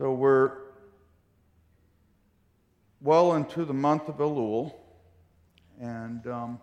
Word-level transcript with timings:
So 0.00 0.14
we're 0.14 0.52
well 3.02 3.34
into 3.34 3.66
the 3.66 3.74
month 3.74 4.08
of 4.08 4.16
Elul, 4.16 4.72
and 5.78 6.26
um, 6.26 6.58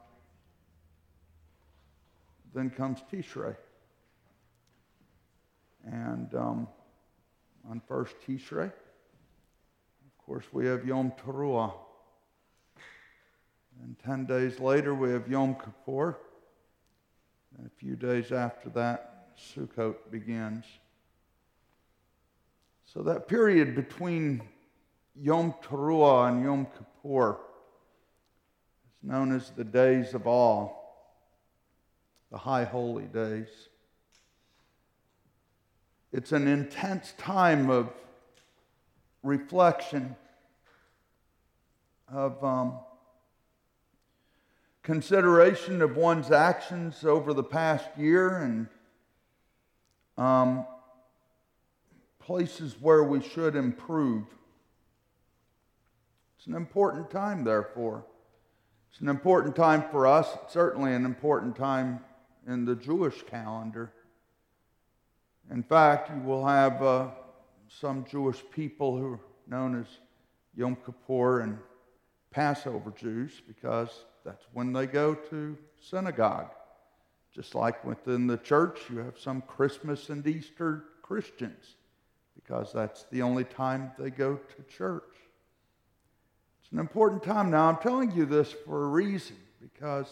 then 2.56 2.72
comes 2.72 2.98
Tishrei. 3.14 3.56
And 5.86 6.34
um, 6.34 6.68
on 7.70 7.80
first 7.88 8.16
Tishrei, 8.28 8.72
of 8.72 10.26
course, 10.26 10.46
we 10.52 10.66
have 10.66 10.84
Yom 10.84 11.14
Teruah. 11.24 11.74
And 13.84 13.96
10 14.04 14.26
days 14.26 14.60
later, 14.60 14.96
we 14.96 15.12
have 15.12 15.28
Yom 15.28 15.54
Kippur. 15.54 16.18
And 17.56 17.68
a 17.68 17.80
few 17.80 17.96
days 17.96 18.32
after 18.32 18.70
that, 18.70 19.38
Sukkot 19.38 20.10
begins. 20.10 20.66
So 22.98 23.04
that 23.04 23.28
period 23.28 23.76
between 23.76 24.42
Yom 25.16 25.54
Teruah 25.62 26.30
and 26.30 26.44
Yom 26.44 26.66
Kippur 26.66 27.38
is 28.90 29.08
known 29.08 29.36
as 29.36 29.52
the 29.52 29.64
days 29.64 30.16
of 30.16 30.26
awe, 30.26 30.72
the 32.32 32.40
high 32.40 32.64
holy 32.64 33.04
days. 33.04 33.50
It's 36.12 36.32
an 36.32 36.48
intense 36.48 37.14
time 37.20 37.70
of 37.70 37.92
reflection, 39.22 40.16
of 42.12 42.44
um, 42.44 42.80
consideration 44.82 45.84
of 45.84 45.98
one's 45.98 46.32
actions 46.32 47.06
over 47.06 47.32
the 47.36 47.44
past 47.44 47.96
year 47.96 48.38
and 48.40 48.68
um, 50.18 50.66
places 52.28 52.76
where 52.82 53.06
we 53.06 53.22
should 53.22 53.56
improve. 53.56 54.26
It's 56.38 56.46
an 56.46 56.56
important 56.56 57.10
time, 57.10 57.46
therefore. 57.46 58.04
It's 58.92 59.00
an 59.00 59.08
important 59.08 59.56
time 59.56 59.86
for 59.92 60.06
us, 60.06 60.28
it's 60.44 60.54
certainly 60.54 60.94
an 60.94 61.06
important 61.06 61.56
time 61.56 62.02
in 62.46 62.66
the 62.66 62.76
Jewish 62.76 63.24
calendar. 63.24 63.94
In 65.50 65.64
fact, 65.64 66.10
you 66.10 66.22
will 66.22 66.46
have 66.46 66.84
uh, 66.84 67.08
some 67.70 68.04
Jewish 68.04 68.44
people 68.52 68.98
who 68.98 69.14
are 69.14 69.20
known 69.48 69.80
as 69.80 69.88
Yom 70.54 70.76
Kippur 70.86 71.40
and 71.40 71.58
Passover 72.30 72.92
Jews 72.92 73.42
because 73.48 74.04
that's 74.26 74.44
when 74.52 74.74
they 74.74 74.86
go 74.86 75.14
to 75.14 75.58
synagogue. 75.80 76.52
Just 77.34 77.56
like 77.56 77.86
within 77.86 78.28
the 78.28 78.38
church, 78.38 78.80
you 78.90 78.98
have 78.98 79.18
some 79.18 79.42
Christmas 79.44 80.10
and 80.10 80.28
Easter 80.28 80.84
Christians 81.02 81.78
because 82.48 82.72
that's 82.72 83.04
the 83.12 83.22
only 83.22 83.44
time 83.44 83.92
they 84.00 84.10
go 84.10 84.36
to 84.36 84.64
church. 84.78 85.04
It's 86.62 86.72
an 86.72 86.80
important 86.80 87.24
time. 87.24 87.52
Now, 87.52 87.68
I'm 87.68 87.78
telling 87.78 88.12
you 88.12 88.26
this 88.26 88.52
for 88.66 88.86
a 88.86 88.88
reason 88.88 89.36
because 89.62 90.08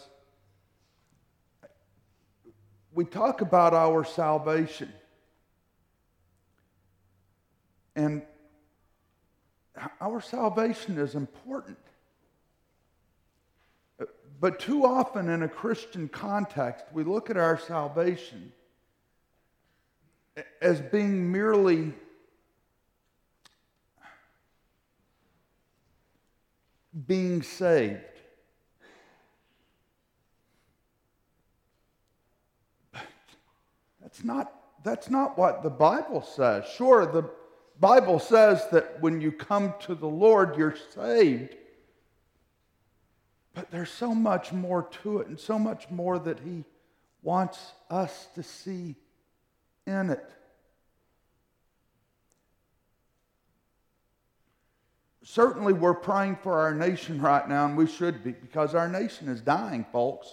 we 2.92 3.04
talk 3.04 3.40
about 3.40 3.72
our 3.72 4.04
salvation. 4.04 4.92
And 7.94 8.22
our 10.00 10.20
salvation 10.20 10.98
is 10.98 11.14
important. 11.14 11.78
But 14.38 14.60
too 14.60 14.84
often 14.84 15.30
in 15.30 15.42
a 15.42 15.48
Christian 15.48 16.08
context, 16.08 16.84
we 16.92 17.04
look 17.04 17.30
at 17.30 17.38
our 17.38 17.58
salvation 17.58 18.52
as 20.60 20.82
being 20.82 21.32
merely 21.32 21.94
being 27.06 27.42
saved. 27.42 28.00
But 32.92 33.02
That's 34.00 34.24
not, 34.24 34.52
that's 34.82 35.10
not 35.10 35.36
what 35.36 35.62
the 35.62 35.70
Bible 35.70 36.22
says. 36.22 36.64
Sure, 36.76 37.04
the 37.06 37.28
Bible 37.78 38.18
says 38.18 38.66
that 38.72 39.00
when 39.02 39.20
you 39.20 39.30
come 39.30 39.74
to 39.80 39.94
the 39.94 40.06
Lord, 40.06 40.56
you're 40.56 40.76
saved. 40.94 41.56
But 43.52 43.70
there's 43.70 43.90
so 43.90 44.14
much 44.14 44.52
more 44.52 44.88
to 45.02 45.18
it 45.18 45.28
and 45.28 45.38
so 45.38 45.58
much 45.58 45.90
more 45.90 46.18
that 46.18 46.40
He 46.40 46.64
wants 47.22 47.72
us 47.90 48.28
to 48.34 48.42
see 48.42 48.94
in 49.86 50.10
it. 50.10 50.30
Certainly, 55.28 55.72
we're 55.72 55.92
praying 55.92 56.36
for 56.36 56.60
our 56.60 56.72
nation 56.72 57.20
right 57.20 57.48
now, 57.48 57.66
and 57.66 57.76
we 57.76 57.88
should 57.88 58.22
be 58.22 58.30
because 58.30 58.76
our 58.76 58.88
nation 58.88 59.26
is 59.26 59.40
dying, 59.40 59.84
folks. 59.90 60.32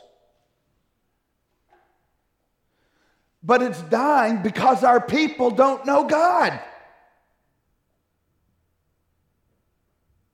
But 3.41 3.63
it's 3.63 3.81
dying 3.81 4.43
because 4.43 4.83
our 4.83 5.01
people 5.01 5.49
don't 5.49 5.83
know 5.87 6.03
God. 6.03 6.59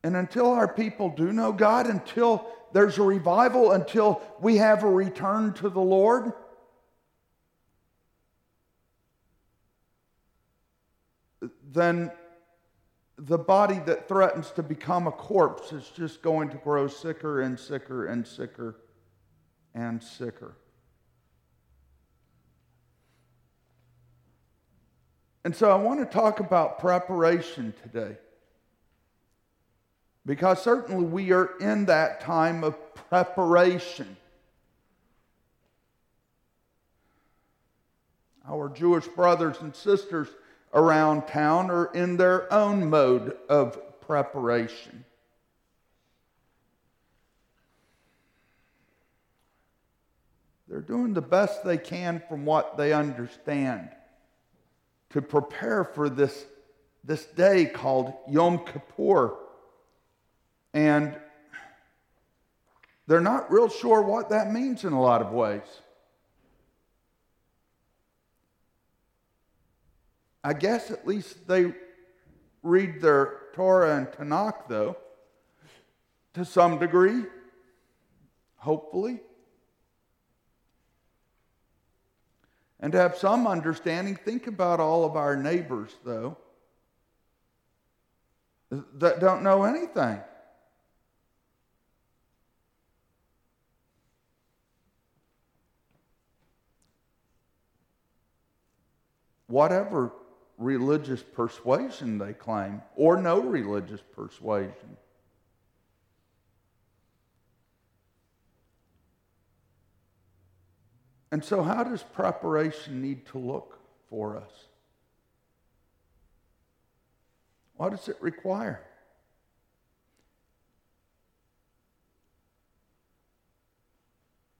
And 0.04 0.18
until 0.18 0.52
our 0.52 0.68
people 0.68 1.08
do 1.08 1.32
know 1.32 1.54
God, 1.54 1.88
until 1.88 2.46
there's 2.74 2.98
a 2.98 3.04
revival, 3.04 3.72
until 3.72 4.22
we 4.42 4.58
have 4.58 4.84
a 4.84 4.92
return 4.92 5.54
to 5.54 5.70
the 5.70 5.80
Lord, 5.80 6.34
then 11.72 12.12
the 13.22 13.38
body 13.38 13.80
that 13.86 14.08
threatens 14.08 14.50
to 14.52 14.64
become 14.64 15.06
a 15.06 15.12
corpse 15.12 15.74
is 15.74 15.90
just 15.90 16.22
going 16.22 16.50
to 16.50 16.58
grow 16.58 16.88
sicker 16.88 17.42
and 17.42 17.60
sicker 17.60 18.06
and 18.08 18.26
sicker 18.26 18.78
and 19.76 20.02
sicker. 20.02 20.56
And 25.44 25.54
so 25.54 25.70
I 25.70 25.76
want 25.76 26.00
to 26.00 26.06
talk 26.06 26.40
about 26.40 26.80
preparation 26.80 27.74
today. 27.84 28.18
Because 30.26 30.62
certainly 30.62 31.04
we 31.04 31.32
are 31.34 31.58
in 31.60 31.86
that 31.86 32.22
time 32.22 32.64
of 32.64 32.96
preparation. 32.96 34.16
Our 38.48 38.70
Jewish 38.70 39.08
brothers 39.08 39.58
and 39.60 39.76
sisters 39.76 40.30
around 40.74 41.28
town 41.28 41.72
are 41.72 41.86
in 41.94 42.18
their 42.18 42.52
own 42.54 42.90
mode 42.90 43.38
of 43.48 44.02
preparation. 44.02 45.06
They're 50.68 50.82
doing 50.82 51.14
the 51.14 51.22
best 51.22 51.64
they 51.64 51.78
can 51.78 52.22
from 52.30 52.46
what 52.46 52.78
they 52.78 52.94
understand 52.94 53.90
to 55.10 55.22
prepare 55.22 55.84
for 55.84 56.10
this, 56.10 56.46
this 57.04 57.26
day 57.26 57.66
called 57.66 58.14
Yom 58.30 58.60
Kippur. 58.66 59.36
And 60.74 61.18
they're 63.08 63.20
not 63.20 63.52
real 63.52 63.70
sure 63.70 64.04
what 64.04 64.30
that 64.30 64.52
means 64.54 64.84
in 64.84 64.94
a 64.94 65.02
lot 65.02 65.24
of 65.24 65.32
ways. 65.32 65.64
I 70.44 70.54
guess 70.54 70.90
at 70.92 71.06
least 71.06 71.48
they 71.48 71.74
read 72.64 73.02
their 73.02 73.40
Torah 73.54 73.98
and 73.98 74.08
Tanakh, 74.08 74.68
though, 74.68 74.98
to 76.34 76.46
some 76.46 76.80
degree, 76.80 77.26
hopefully. 78.58 79.20
And 82.80 82.94
to 82.94 82.98
have 82.98 83.18
some 83.18 83.48
understanding, 83.48 84.16
think 84.16 84.48
about 84.48 84.80
all 84.80 85.04
of 85.04 85.18
our 85.18 85.36
neighbors, 85.36 85.92
though, 86.06 86.38
that 88.70 89.20
don't 89.20 89.44
know 89.44 89.64
anything. 89.64 90.22
Whatever 99.48 100.14
religious 100.60 101.24
persuasion 101.24 102.18
they 102.18 102.34
claim, 102.34 102.82
or 102.96 103.20
no 103.20 103.40
religious 103.40 104.02
persuasion. 104.14 104.98
And 111.32 111.44
so, 111.44 111.64
how 111.64 111.84
does 111.84 112.04
preparation 112.04 113.02
need 113.02 113.26
to 113.28 113.38
look 113.38 113.80
for 114.10 114.36
us? 114.36 114.52
What 117.78 117.92
does 117.92 118.10
it 118.10 118.18
require? 118.20 118.82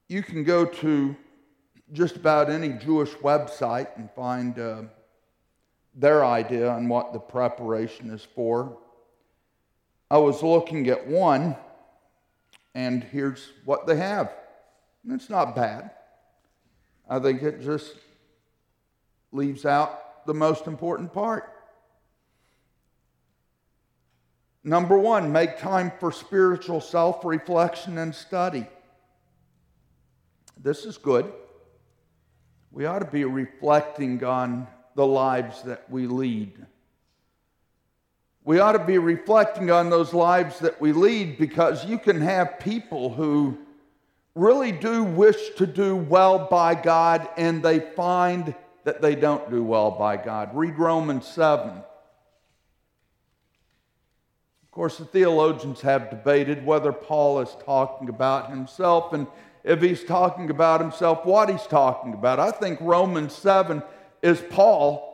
You 0.08 0.22
can 0.22 0.42
go 0.44 0.64
to 0.64 1.14
just 1.92 2.16
about 2.16 2.50
any 2.50 2.70
Jewish 2.70 3.10
website 3.16 3.88
and 3.96 4.10
find 4.12 4.58
uh, 4.58 4.82
their 5.94 6.24
idea 6.24 6.70
on 6.70 6.88
what 6.88 7.12
the 7.12 7.18
preparation 7.18 8.10
is 8.10 8.26
for. 8.34 8.78
I 10.10 10.18
was 10.18 10.42
looking 10.42 10.88
at 10.88 11.06
one, 11.06 11.56
and 12.74 13.04
here's 13.04 13.50
what 13.64 13.86
they 13.86 13.96
have. 13.96 14.32
And 15.04 15.12
it's 15.12 15.30
not 15.30 15.54
bad. 15.54 15.90
I 17.08 17.18
think 17.18 17.42
it 17.42 17.62
just 17.62 17.94
leaves 19.32 19.64
out 19.64 20.26
the 20.26 20.34
most 20.34 20.66
important 20.66 21.12
part. 21.12 21.52
Number 24.62 24.98
one, 24.98 25.32
make 25.32 25.58
time 25.58 25.90
for 25.98 26.12
spiritual 26.12 26.80
self 26.80 27.24
reflection 27.24 27.98
and 27.98 28.14
study. 28.14 28.66
This 30.62 30.84
is 30.84 30.98
good. 30.98 31.32
We 32.70 32.84
ought 32.84 32.98
to 32.98 33.06
be 33.06 33.24
reflecting 33.24 34.22
on 34.22 34.68
the 34.94 35.06
lives 35.06 35.62
that 35.62 35.88
we 35.90 36.06
lead. 36.06 36.66
We 38.44 38.58
ought 38.58 38.72
to 38.72 38.84
be 38.84 38.98
reflecting 38.98 39.70
on 39.70 39.90
those 39.90 40.14
lives 40.14 40.58
that 40.60 40.80
we 40.80 40.92
lead 40.92 41.38
because 41.38 41.84
you 41.84 41.98
can 41.98 42.20
have 42.20 42.58
people 42.58 43.10
who 43.10 43.58
really 44.34 44.72
do 44.72 45.04
wish 45.04 45.50
to 45.56 45.66
do 45.66 45.94
well 45.96 46.48
by 46.50 46.74
God 46.74 47.28
and 47.36 47.62
they 47.62 47.80
find 47.80 48.54
that 48.84 49.02
they 49.02 49.14
don't 49.14 49.50
do 49.50 49.62
well 49.62 49.90
by 49.90 50.16
God. 50.16 50.50
Read 50.54 50.78
Romans 50.78 51.26
7. 51.26 51.68
Of 51.70 51.84
course, 54.70 54.98
the 54.98 55.04
theologians 55.04 55.80
have 55.82 56.10
debated 56.10 56.64
whether 56.64 56.92
Paul 56.92 57.40
is 57.40 57.54
talking 57.64 58.08
about 58.08 58.50
himself 58.50 59.12
and 59.12 59.26
if 59.62 59.82
he's 59.82 60.04
talking 60.04 60.48
about 60.48 60.80
himself, 60.80 61.26
what 61.26 61.50
he's 61.50 61.66
talking 61.66 62.14
about. 62.14 62.40
I 62.40 62.50
think 62.50 62.80
Romans 62.80 63.34
7 63.34 63.82
is 64.22 64.40
Paul 64.50 65.06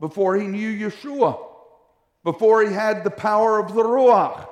before 0.00 0.36
he 0.36 0.46
knew 0.46 0.88
Yeshua, 0.88 1.38
before 2.22 2.62
he 2.62 2.72
had 2.72 3.04
the 3.04 3.10
power 3.10 3.58
of 3.58 3.74
the 3.74 3.82
Ruach 3.82 4.48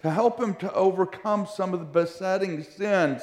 to 0.00 0.10
help 0.10 0.40
him 0.40 0.54
to 0.56 0.72
overcome 0.72 1.46
some 1.46 1.74
of 1.74 1.80
the 1.80 1.86
besetting 1.86 2.62
sins 2.62 3.22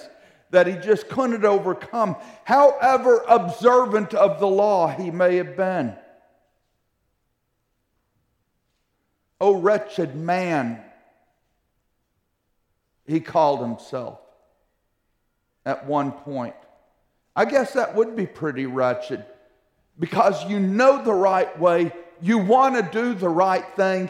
that 0.52 0.68
he 0.68 0.74
just 0.76 1.10
couldn't 1.10 1.46
overcome, 1.46 2.16
however 2.44 3.24
observant 3.28 4.14
of 4.14 4.40
the 4.40 4.48
law 4.48 4.88
he 4.88 5.12
may 5.12 5.36
have 5.36 5.56
been. 5.56 5.96
O 9.42 9.56
oh, 9.56 9.60
wretched 9.60 10.16
man, 10.16 10.84
he 13.06 13.20
called 13.20 13.62
himself 13.62 14.20
at 15.66 15.86
one 15.86 16.12
point. 16.12 16.56
I 17.36 17.46
guess 17.46 17.74
that 17.74 17.96
would 17.96 18.16
be 18.16 18.26
pretty 18.26 18.66
wretched 18.66 19.26
because 20.00 20.50
you 20.50 20.60
know 20.60 21.04
the 21.04 21.14
right 21.14 21.60
way, 21.60 21.92
you 22.22 22.38
want 22.38 22.76
to 22.76 22.82
do 22.92 23.14
the 23.14 23.30
right 23.30 23.66
thing, 23.76 24.10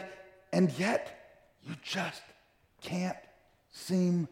and 0.52 0.70
yet 0.78 1.38
you 1.66 1.74
just 1.82 2.22
can't 2.80 3.16
seem 3.72 4.28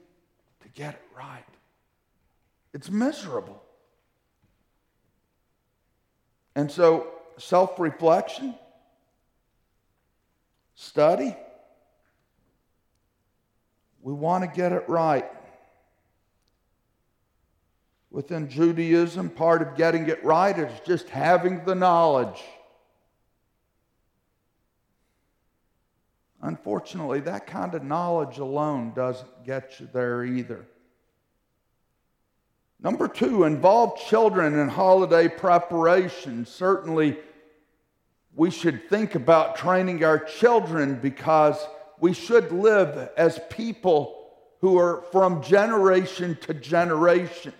to 0.62 0.68
get 0.68 0.94
it 0.94 1.02
right. 1.16 1.44
It's 2.72 2.90
miserable. 2.90 3.62
And 6.54 6.70
so, 6.70 7.08
self 7.38 7.78
reflection, 7.78 8.54
study, 10.74 11.36
we 14.02 14.12
want 14.12 14.44
to 14.44 14.50
get 14.56 14.72
it 14.72 14.88
right. 14.88 15.26
Within 18.10 18.48
Judaism, 18.48 19.28
part 19.28 19.60
of 19.60 19.76
getting 19.76 20.08
it 20.08 20.24
right 20.24 20.58
is 20.58 20.80
just 20.86 21.10
having 21.10 21.64
the 21.64 21.74
knowledge. 21.74 22.42
Unfortunately, 26.40 27.20
that 27.20 27.46
kind 27.46 27.74
of 27.74 27.82
knowledge 27.82 28.38
alone 28.38 28.92
doesn't 28.94 29.44
get 29.44 29.78
you 29.78 29.88
there 29.92 30.24
either. 30.24 30.66
Number 32.80 33.08
two, 33.08 33.44
involve 33.44 33.98
children 33.98 34.58
in 34.58 34.68
holiday 34.68 35.28
preparation. 35.28 36.46
Certainly, 36.46 37.18
we 38.34 38.50
should 38.50 38.88
think 38.88 39.16
about 39.16 39.56
training 39.56 40.04
our 40.04 40.18
children 40.18 40.94
because 40.94 41.58
we 41.98 42.14
should 42.14 42.52
live 42.52 43.10
as 43.16 43.40
people 43.50 44.14
who 44.60 44.78
are 44.78 45.02
from 45.10 45.42
generation 45.42 46.38
to 46.42 46.54
generation 46.54 47.52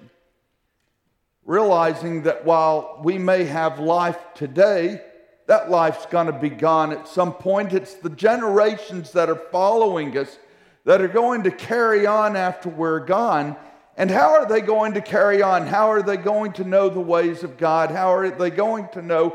realizing 1.48 2.24
that 2.24 2.44
while 2.44 3.00
we 3.02 3.16
may 3.16 3.42
have 3.42 3.80
life 3.80 4.18
today, 4.34 5.00
that 5.46 5.70
life's 5.70 6.04
going 6.04 6.26
to 6.26 6.32
be 6.32 6.50
gone 6.50 6.92
at 6.92 7.08
some 7.08 7.32
point. 7.32 7.72
It's 7.72 7.94
the 7.94 8.10
generations 8.10 9.12
that 9.12 9.30
are 9.30 9.42
following 9.50 10.16
us 10.18 10.38
that 10.84 11.00
are 11.00 11.08
going 11.08 11.44
to 11.44 11.50
carry 11.50 12.06
on 12.06 12.36
after 12.36 12.68
we're 12.68 13.00
gone. 13.00 13.56
And 13.96 14.10
how 14.10 14.34
are 14.34 14.46
they 14.46 14.60
going 14.60 14.92
to 14.92 15.00
carry 15.00 15.40
on? 15.40 15.66
How 15.66 15.90
are 15.90 16.02
they 16.02 16.18
going 16.18 16.52
to 16.52 16.64
know 16.64 16.90
the 16.90 17.00
ways 17.00 17.42
of 17.42 17.56
God? 17.56 17.90
How 17.90 18.12
are 18.12 18.28
they 18.28 18.50
going 18.50 18.86
to 18.90 19.00
know 19.00 19.34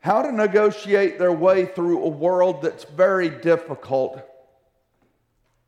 how 0.00 0.22
to 0.22 0.32
negotiate 0.32 1.18
their 1.18 1.32
way 1.32 1.66
through 1.66 2.04
a 2.04 2.08
world 2.08 2.62
that's 2.62 2.84
very 2.84 3.28
difficult 3.28 4.18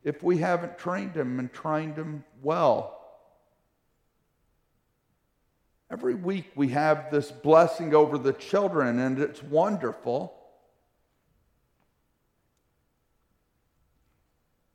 if 0.03 0.23
we 0.23 0.39
haven't 0.39 0.79
trained 0.79 1.13
them 1.13 1.39
and 1.39 1.53
trained 1.53 1.97
them 1.97 2.25
well? 2.43 2.96
Every 5.91 6.15
week 6.15 6.51
we 6.57 6.69
have 6.69 7.11
this 7.11 7.31
blessing 7.31 7.95
over 7.95 8.19
the 8.19 8.33
children, 8.33 8.99
and 8.99 9.21
it's 9.21 9.43
wonderful. 9.43 10.35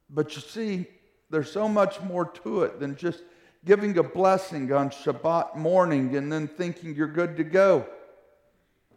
But 0.09 0.35
you 0.35 0.41
see, 0.41 0.87
there's 1.29 1.51
so 1.51 1.67
much 1.67 2.01
more 2.01 2.25
to 2.43 2.63
it 2.63 2.79
than 2.79 2.95
just 2.95 3.23
giving 3.65 3.97
a 3.97 4.03
blessing 4.03 4.71
on 4.71 4.89
Shabbat 4.89 5.55
morning 5.55 6.15
and 6.15 6.31
then 6.31 6.47
thinking 6.47 6.95
you're 6.95 7.07
good 7.07 7.37
to 7.37 7.43
go. 7.43 7.85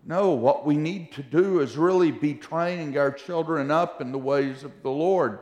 No, 0.05 0.31
what 0.31 0.67
we 0.67 0.77
need 0.77 1.13
to 1.13 1.23
do 1.23 1.61
is 1.61 1.77
really 1.77 2.11
be 2.11 2.35
training 2.35 2.99
our 2.99 3.11
children 3.11 3.71
up 3.71 4.01
in 4.01 4.13
the 4.13 4.19
ways 4.19 4.63
of 4.63 4.83
the 4.83 4.91
Lord. 4.91 5.39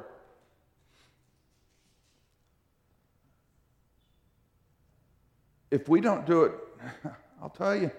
If 5.72 5.88
we 5.88 6.02
don't 6.02 6.26
do 6.26 6.44
it, 6.44 6.54
I'll 7.42 7.48
tell 7.48 7.74
you, 7.74 7.90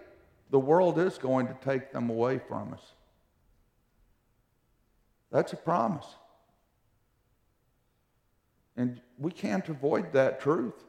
the 0.51 0.59
world 0.59 0.99
is 0.99 1.17
going 1.17 1.47
to 1.47 1.55
take 1.65 1.91
them 1.91 2.09
away 2.09 2.39
from 2.47 2.73
us. 2.73 2.93
That's 5.31 5.51
a 5.53 5.57
promise. 5.57 6.05
And 8.77 9.01
we 9.17 9.31
can't 9.31 9.67
avoid 9.67 10.13
that 10.13 10.39
truth. 10.39 10.83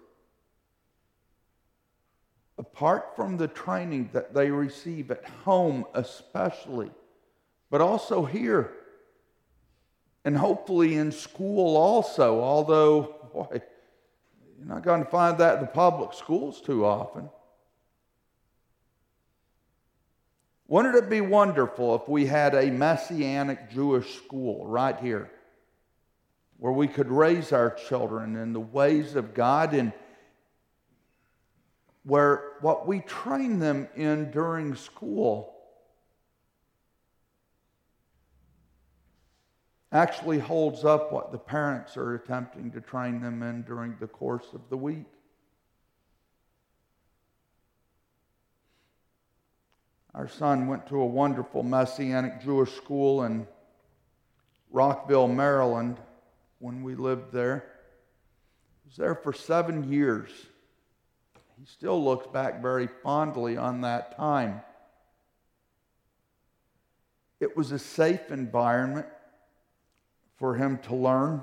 Apart 2.59 3.17
from 3.17 3.39
the 3.39 3.49
training 3.49 4.11
that 4.13 4.35
they 4.35 4.51
receive 4.51 5.11
at 5.11 5.25
home, 5.45 5.87
especially, 5.95 6.91
but 7.71 7.81
also 7.81 8.27
here, 8.27 8.73
and 10.27 10.37
hopefully 10.37 10.97
in 10.97 11.13
school 11.13 11.79
also, 11.79 12.41
although, 12.43 13.31
boy, 13.33 13.63
you're 14.65 14.75
not 14.75 14.85
going 14.85 15.05
to 15.05 15.11
find 15.11 15.39
that 15.39 15.57
in 15.57 15.61
the 15.61 15.67
public 15.67 16.15
schools 16.15 16.61
too 16.61 16.87
often. 16.87 17.29
Wouldn't 20.69 20.95
it 20.95 21.11
be 21.11 21.21
wonderful 21.21 21.95
if 21.97 22.09
we 22.09 22.25
had 22.25 22.55
a 22.55 22.71
messianic 22.71 23.71
Jewish 23.71 24.15
school 24.17 24.67
right 24.67 24.99
here 24.99 25.31
where 26.57 26.73
we 26.73 26.89
could 26.89 27.11
raise 27.11 27.53
our 27.53 27.71
children 27.71 28.37
in 28.37 28.55
the 28.55 28.61
ways 28.61 29.17
of 29.17 29.35
God 29.35 29.75
and 29.75 29.93
where 32.05 32.53
what 32.63 32.87
we 32.87 33.01
train 33.01 33.59
them 33.59 33.89
in 33.95 34.31
during 34.31 34.75
school 34.75 35.54
actually 39.95 40.41
holds 40.41 40.85
up 40.85 41.13
what 41.13 41.31
the 41.31 41.39
parents 41.39 41.97
are 41.97 42.17
attempting 42.17 42.73
to 42.73 42.81
train 42.81 43.21
them 43.21 43.43
in 43.45 43.63
during 43.63 43.97
the 44.01 44.09
course 44.09 44.47
of 44.53 44.61
the 44.69 44.77
week. 44.77 45.07
Our 50.13 50.29
son 50.29 50.67
went 50.67 50.89
to 50.89 51.01
a 51.01 51.07
wonderful 51.07 51.63
Messianic 51.63 52.43
Jewish 52.43 52.73
school 52.73 53.23
in 53.23 53.47
Rockville, 54.71 55.29
Maryland, 55.29 55.99
when 56.59 56.83
we 56.83 56.97
lived 56.97 57.33
there. 57.33 57.65
He 58.83 58.89
was 58.89 58.97
there 58.97 59.15
for 59.15 59.33
seven 59.33 59.93
years. 59.93 60.31
He 61.59 61.67
still 61.67 62.03
looks 62.03 62.27
back 62.27 62.61
very 62.61 62.89
fondly 63.05 63.57
on 63.57 63.83
that 63.83 64.17
time. 64.17 64.61
It 67.39 67.57
was 67.57 67.71
a 67.71 67.79
safe 67.79 68.33
environment 68.33 69.07
for 70.37 70.55
him 70.55 70.79
to 70.79 70.95
learn. 70.95 71.43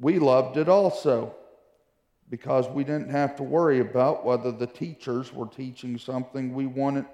We 0.00 0.18
loved 0.18 0.56
it 0.56 0.68
also 0.68 1.34
because 2.28 2.68
we 2.68 2.82
didn't 2.82 3.10
have 3.10 3.36
to 3.36 3.42
worry 3.42 3.80
about 3.80 4.24
whether 4.24 4.50
the 4.50 4.66
teachers 4.66 5.32
were 5.32 5.46
teaching 5.46 5.98
something 5.98 6.54
we 6.54 6.66
wanted 6.66 7.04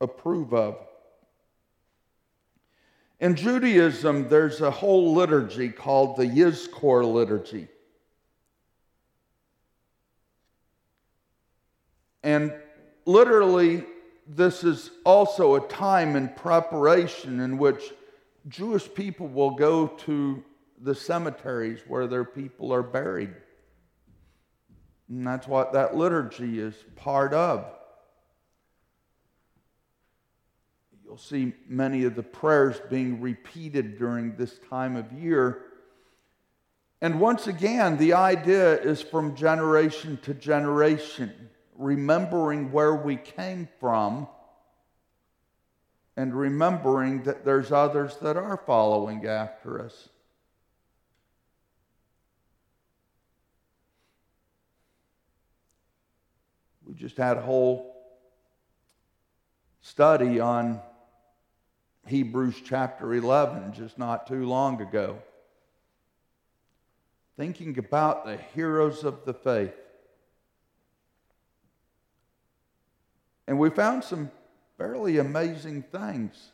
approve 0.00 0.52
of. 0.52 0.76
In 3.18 3.36
Judaism, 3.36 4.28
there's 4.28 4.60
a 4.60 4.70
whole 4.70 5.14
liturgy 5.14 5.68
called 5.68 6.16
the 6.16 6.26
Yizkor 6.26 7.10
liturgy. 7.10 7.68
And 12.22 12.52
literally, 13.06 13.84
this 14.26 14.64
is 14.64 14.90
also 15.04 15.54
a 15.54 15.68
time 15.68 16.14
in 16.16 16.28
preparation 16.28 17.40
in 17.40 17.58
which 17.58 17.92
Jewish 18.48 18.92
people 18.92 19.28
will 19.28 19.52
go 19.52 19.86
to 19.86 20.42
the 20.80 20.94
cemeteries 20.94 21.80
where 21.86 22.06
their 22.06 22.24
people 22.24 22.72
are 22.72 22.82
buried. 22.82 23.34
And 25.08 25.26
that's 25.26 25.46
what 25.46 25.72
that 25.74 25.94
liturgy 25.96 26.58
is 26.58 26.74
part 26.96 27.32
of. 27.34 27.66
You'll 31.04 31.18
see 31.18 31.52
many 31.68 32.04
of 32.04 32.14
the 32.14 32.22
prayers 32.22 32.80
being 32.88 33.20
repeated 33.20 33.98
during 33.98 34.34
this 34.36 34.58
time 34.70 34.96
of 34.96 35.12
year. 35.12 35.62
And 37.00 37.20
once 37.20 37.46
again, 37.46 37.98
the 37.98 38.14
idea 38.14 38.80
is 38.80 39.02
from 39.02 39.36
generation 39.36 40.18
to 40.22 40.34
generation, 40.34 41.32
remembering 41.76 42.72
where 42.72 42.94
we 42.94 43.16
came 43.16 43.68
from 43.78 44.26
and 46.16 46.34
remembering 46.34 47.22
that 47.22 47.44
there's 47.44 47.72
others 47.72 48.16
that 48.18 48.36
are 48.36 48.56
following 48.66 49.26
after 49.26 49.82
us. 49.82 50.08
We 56.84 56.94
just 56.94 57.16
had 57.16 57.38
a 57.38 57.42
whole 57.42 57.92
study 59.80 60.40
on 60.40 60.80
Hebrews 62.06 62.56
chapter 62.64 63.14
11 63.14 63.72
just 63.72 63.98
not 63.98 64.26
too 64.26 64.44
long 64.44 64.80
ago. 64.82 65.18
Thinking 67.36 67.78
about 67.78 68.26
the 68.26 68.36
heroes 68.54 69.04
of 69.04 69.24
the 69.24 69.32
faith. 69.32 69.72
And 73.46 73.58
we 73.58 73.70
found 73.70 74.04
some 74.04 74.30
fairly 74.82 75.18
amazing 75.18 75.80
things 75.80 76.50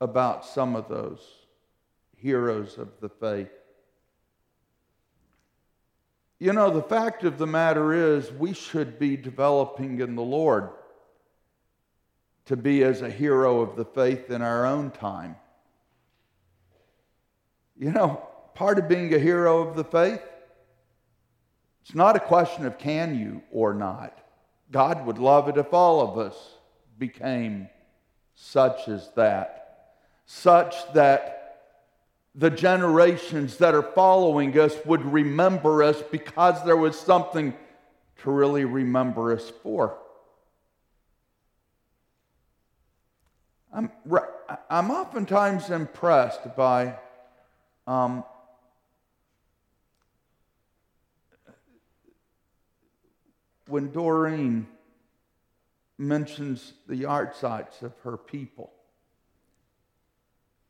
about 0.00 0.46
some 0.46 0.74
of 0.74 0.88
those 0.88 1.20
heroes 2.16 2.78
of 2.78 2.88
the 3.02 3.08
faith. 3.10 3.50
You 6.38 6.54
know, 6.54 6.70
the 6.70 6.82
fact 6.82 7.24
of 7.24 7.36
the 7.36 7.46
matter 7.46 7.92
is, 8.16 8.32
we 8.32 8.54
should 8.54 8.98
be 8.98 9.18
developing 9.18 10.00
in 10.00 10.14
the 10.14 10.22
Lord 10.22 10.70
to 12.46 12.56
be 12.56 12.82
as 12.82 13.02
a 13.02 13.10
hero 13.10 13.60
of 13.60 13.76
the 13.76 13.84
faith 13.84 14.30
in 14.30 14.40
our 14.40 14.64
own 14.64 14.90
time. 14.90 15.36
You 17.76 17.90
know, 17.90 18.26
part 18.54 18.78
of 18.78 18.88
being 18.88 19.12
a 19.12 19.18
hero 19.18 19.60
of 19.60 19.76
the 19.76 19.84
faith, 19.84 20.22
it's 21.82 21.94
not 21.94 22.16
a 22.16 22.20
question 22.20 22.64
of 22.64 22.78
can 22.78 23.18
you 23.18 23.42
or 23.52 23.74
not. 23.74 24.16
God 24.70 25.04
would 25.04 25.18
love 25.18 25.50
it 25.50 25.58
if 25.58 25.74
all 25.74 26.00
of 26.00 26.16
us 26.16 26.34
became 26.98 27.68
such 28.34 28.88
as 28.88 29.10
that, 29.14 29.94
such 30.26 30.74
that 30.94 31.42
the 32.34 32.50
generations 32.50 33.58
that 33.58 33.74
are 33.74 33.82
following 33.82 34.58
us 34.58 34.74
would 34.86 35.04
remember 35.04 35.82
us 35.82 36.02
because 36.10 36.64
there 36.64 36.76
was 36.76 36.98
something 36.98 37.54
to 38.22 38.30
really 38.30 38.64
remember 38.64 39.32
us 39.32 39.50
for. 39.62 39.98
I'm, 43.72 43.90
I'm 44.68 44.90
oftentimes 44.90 45.70
impressed 45.70 46.56
by 46.56 46.96
um, 47.86 48.24
when 53.66 53.90
Doreen 53.92 54.66
mentions 56.02 56.74
the 56.86 56.94
yahrzeits 56.94 57.82
of 57.82 57.92
her 58.00 58.16
people. 58.16 58.72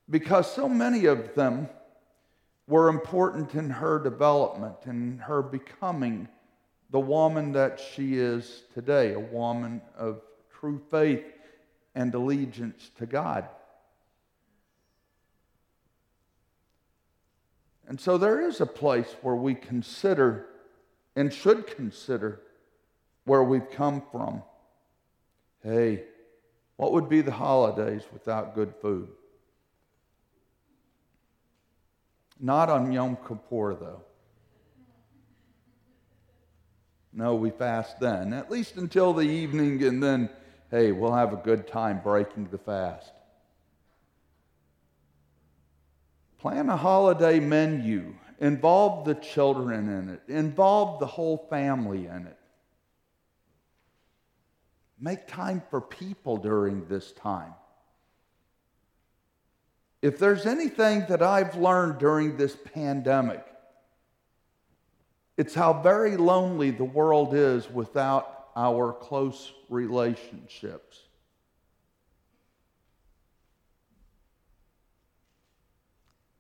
Because 0.08 0.52
so 0.52 0.68
many 0.68 1.06
of 1.06 1.34
them 1.34 1.68
were 2.66 2.88
important 2.88 3.54
in 3.54 3.70
her 3.70 3.98
development 3.98 4.76
and 4.84 5.20
her 5.22 5.42
becoming 5.42 6.28
the 6.90 7.00
woman 7.00 7.52
that 7.52 7.80
she 7.80 8.16
is 8.16 8.64
today, 8.74 9.14
a 9.14 9.18
woman 9.18 9.80
of 9.96 10.20
true 10.60 10.80
faith 10.90 11.24
and 11.94 12.14
allegiance 12.14 12.90
to 12.98 13.06
God. 13.06 13.48
And 17.88 18.00
so 18.00 18.18
there 18.18 18.46
is 18.46 18.60
a 18.60 18.66
place 18.66 19.16
where 19.22 19.34
we 19.34 19.54
consider 19.54 20.46
and 21.16 21.32
should 21.32 21.66
consider 21.66 22.40
where 23.24 23.42
we've 23.42 23.70
come 23.70 24.02
from. 24.12 24.42
Hey, 25.62 26.04
what 26.76 26.92
would 26.92 27.08
be 27.08 27.20
the 27.20 27.32
holidays 27.32 28.02
without 28.12 28.54
good 28.54 28.74
food? 28.80 29.08
Not 32.40 32.68
on 32.68 32.90
Yom 32.90 33.16
Kippur, 33.16 33.76
though. 33.78 34.02
No, 37.12 37.34
we 37.34 37.50
fast 37.50 38.00
then, 38.00 38.32
at 38.32 38.50
least 38.50 38.76
until 38.76 39.12
the 39.12 39.22
evening, 39.22 39.82
and 39.84 40.02
then 40.02 40.30
hey, 40.70 40.90
we'll 40.90 41.12
have 41.12 41.32
a 41.32 41.36
good 41.36 41.68
time 41.68 42.00
breaking 42.02 42.48
the 42.50 42.58
fast. 42.58 43.12
Plan 46.38 46.68
a 46.70 46.76
holiday 46.76 47.38
menu. 47.38 48.14
Involve 48.40 49.04
the 49.04 49.14
children 49.14 49.88
in 49.88 50.08
it. 50.08 50.22
Involve 50.26 50.98
the 50.98 51.06
whole 51.06 51.46
family 51.48 52.06
in 52.06 52.26
it. 52.26 52.38
Make 55.02 55.26
time 55.26 55.60
for 55.68 55.80
people 55.80 56.36
during 56.36 56.86
this 56.86 57.10
time. 57.10 57.54
If 60.00 60.16
there's 60.16 60.46
anything 60.46 61.06
that 61.08 61.22
I've 61.22 61.56
learned 61.56 61.98
during 61.98 62.36
this 62.36 62.56
pandemic, 62.72 63.44
it's 65.36 65.54
how 65.54 65.72
very 65.72 66.16
lonely 66.16 66.70
the 66.70 66.84
world 66.84 67.34
is 67.34 67.68
without 67.68 68.50
our 68.54 68.92
close 68.92 69.52
relationships. 69.68 71.00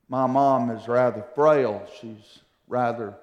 My 0.08 0.28
mom 0.28 0.70
is 0.70 0.86
rather 0.86 1.24
frail. 1.34 1.84
She's 2.00 2.38
rather 2.68 3.16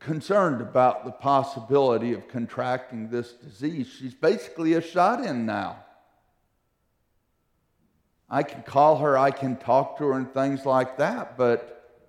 concerned 0.00 0.62
about 0.62 1.04
the 1.04 1.12
possibility 1.12 2.14
of 2.14 2.26
contracting 2.26 3.10
this 3.10 3.32
disease. 3.32 3.86
She's 3.86 4.14
basically 4.14 4.72
a 4.72 4.80
shot 4.80 5.24
in 5.24 5.46
now. 5.46 5.84
I 8.28 8.42
can 8.42 8.62
call 8.62 8.98
her, 8.98 9.18
I 9.18 9.30
can 9.30 9.56
talk 9.56 9.98
to 9.98 10.06
her, 10.06 10.12
and 10.14 10.32
things 10.32 10.64
like 10.64 10.98
that, 10.98 11.36
but 11.36 12.00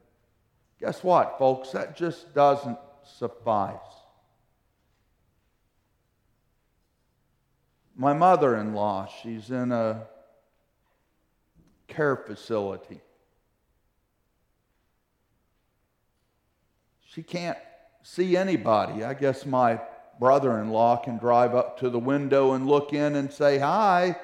guess 0.80 1.04
what, 1.04 1.38
folks? 1.38 1.72
That 1.72 1.98
just 1.98 2.34
doesn't 2.34 2.78
suffice. 3.04 3.78
My 7.96 8.14
mother 8.14 8.56
in 8.56 8.74
law, 8.74 9.10
she's 9.22 9.52
in 9.52 9.72
a 9.72 10.08
care 11.88 12.16
facility. 12.16 13.02
She 17.04 17.22
can't 17.22 17.58
see 18.04 18.36
anybody. 18.36 19.04
I 19.04 19.14
guess 19.14 19.46
my 19.46 19.80
brother 20.20 20.60
in 20.60 20.70
law 20.70 20.98
can 20.98 21.18
drive 21.18 21.56
up 21.56 21.80
to 21.80 21.90
the 21.90 22.00
window 22.00 22.54
and 22.54 22.68
look 22.68 22.94
in 22.94 23.16
and 23.16 23.32
say 23.32 23.58
hi. 23.58 24.16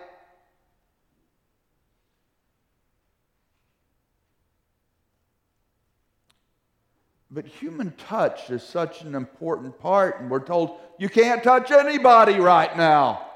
But 7.29 7.46
human 7.46 7.91
touch 7.98 8.50
is 8.50 8.63
such 8.63 9.01
an 9.01 9.13
important 9.13 9.79
part, 9.79 10.22
and 10.22 10.31
we're 10.31 10.43
told 10.43 10.79
you 10.98 11.10
can't 11.10 11.43
touch 11.43 11.72
anybody 11.72 12.39
right 12.39 12.75
now. 12.75 13.27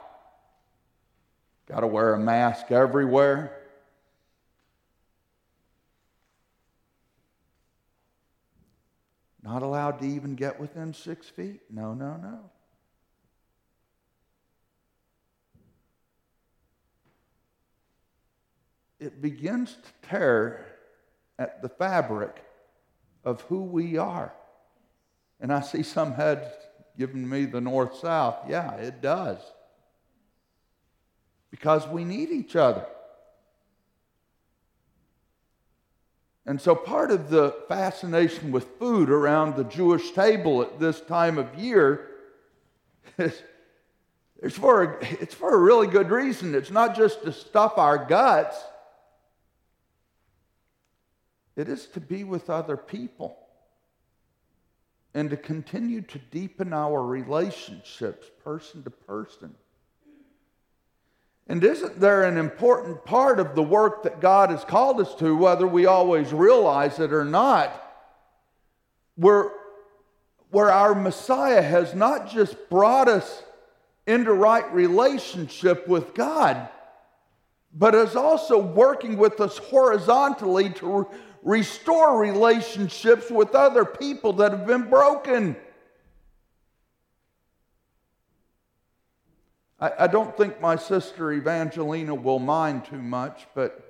Got 1.67 1.81
to 1.81 1.88
wear 1.88 2.13
a 2.13 2.19
mask 2.19 2.71
everywhere. 2.71 3.61
Not 9.51 9.63
allowed 9.63 10.00
to 10.00 10.05
even 10.05 10.36
get 10.36 10.62
within 10.62 10.93
six 10.93 11.27
feet. 11.27 11.60
No, 11.70 11.93
no, 11.93 12.15
no. 12.15 12.39
It 18.98 19.22
begins 19.22 19.74
to 19.74 20.08
tear 20.08 20.67
at 21.38 21.62
the 21.62 21.67
fabric 21.67 22.41
of 23.25 23.41
who 23.41 23.63
we 23.63 23.98
are. 23.98 24.31
And 25.41 25.51
I 25.51 25.60
see 25.60 25.84
some 25.84 26.13
heads 26.13 26.48
giving 26.98 27.27
me 27.27 27.43
the 27.43 27.60
north 27.60 27.98
south. 27.98 28.38
Yeah, 28.48 28.75
it 28.75 29.01
does. 29.01 29.39
Because 31.50 31.86
we 31.89 32.05
need 32.05 32.29
each 32.29 32.55
other. 32.55 32.86
And 36.45 36.60
so 36.60 36.74
part 36.74 37.12
of 37.12 37.29
the 37.29 37.55
fascination 37.67 38.51
with 38.51 38.65
food 38.79 39.10
around 39.10 39.55
the 39.55 39.63
Jewish 39.63 40.12
table 40.12 40.62
at 40.62 40.79
this 40.79 41.00
time 41.01 41.38
of 41.38 41.53
year 41.55 42.07
is 43.17 43.41
it's 44.41 44.57
for, 44.57 44.83
a, 44.83 44.98
it's 45.21 45.36
for 45.36 45.53
a 45.53 45.57
really 45.57 45.88
good 45.88 46.10
reason. 46.10 46.55
It's 46.55 46.71
not 46.71 46.95
just 46.95 47.24
to 47.24 47.31
stuff 47.31 47.77
our 47.77 48.05
guts, 48.05 48.57
it 51.55 51.69
is 51.69 51.86
to 51.88 52.00
be 52.00 52.24
with 52.24 52.50
other 52.50 52.77
people 52.77 53.38
and 55.13 55.29
to 55.29 55.38
continue 55.38 56.01
to 56.01 56.17
deepen 56.31 56.74
our 56.74 57.05
relationships 57.05 58.27
person 58.43 58.83
to 58.83 58.89
person. 58.89 59.53
And 61.51 61.62
isn't 61.65 62.00
there 62.00 62.24
an 62.24 62.38
important 62.38 63.03
part 63.03 63.38
of 63.38 63.55
the 63.55 63.62
work 63.62 64.03
that 64.03 64.22
God 64.22 64.51
has 64.51 64.63
called 64.63 65.01
us 65.01 65.13
to, 65.15 65.36
whether 65.36 65.67
we 65.67 65.86
always 65.86 66.31
realize 66.31 66.98
it 66.98 67.12
or 67.12 67.25
not, 67.25 67.74
where, 69.15 69.51
where 70.50 70.72
our 70.72 70.96
Messiah 70.96 71.62
has 71.62 71.93
not 71.93 72.31
just 72.31 72.55
brought 72.70 73.10
us 73.10 73.43
into 74.08 74.31
right 74.31 74.74
relationship 74.74 75.89
with 75.89 76.13
God, 76.13 76.70
but 77.74 77.96
is 77.96 78.15
also 78.15 78.58
working 78.58 79.17
with 79.17 79.41
us 79.41 79.58
horizontally 79.58 80.70
to 80.75 81.05
restore 81.43 82.17
relationships 82.17 83.29
with 83.29 83.55
other 83.55 83.84
people 83.84 84.31
that 84.31 84.53
have 84.53 84.65
been 84.65 84.89
broken. 84.89 85.58
I, 89.82 89.92
I 90.00 90.08
don't 90.08 90.38
think 90.38 90.62
my 90.62 90.76
sister 90.78 91.34
Evangelina 91.34 92.16
will 92.16 92.40
mind 92.40 92.86
too 92.86 93.02
much, 93.02 93.48
but 93.56 93.88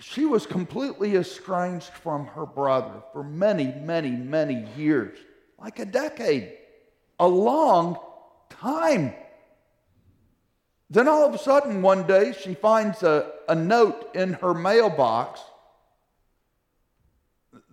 she 0.00 0.26
was 0.26 0.46
completely 0.46 1.16
estranged 1.16 1.88
from 1.88 2.26
her 2.26 2.44
brother 2.44 3.02
for 3.12 3.24
many, 3.24 3.72
many, 3.72 4.10
many 4.10 4.66
years 4.76 5.16
like 5.58 5.78
a 5.78 5.86
decade, 5.86 6.52
a 7.18 7.26
long 7.26 7.98
time. 8.50 9.14
Then 10.90 11.08
all 11.08 11.24
of 11.24 11.34
a 11.34 11.38
sudden, 11.38 11.82
one 11.82 12.06
day, 12.06 12.34
she 12.38 12.54
finds 12.54 13.02
a, 13.02 13.32
a 13.48 13.54
note 13.54 14.14
in 14.14 14.34
her 14.34 14.54
mailbox 14.54 15.40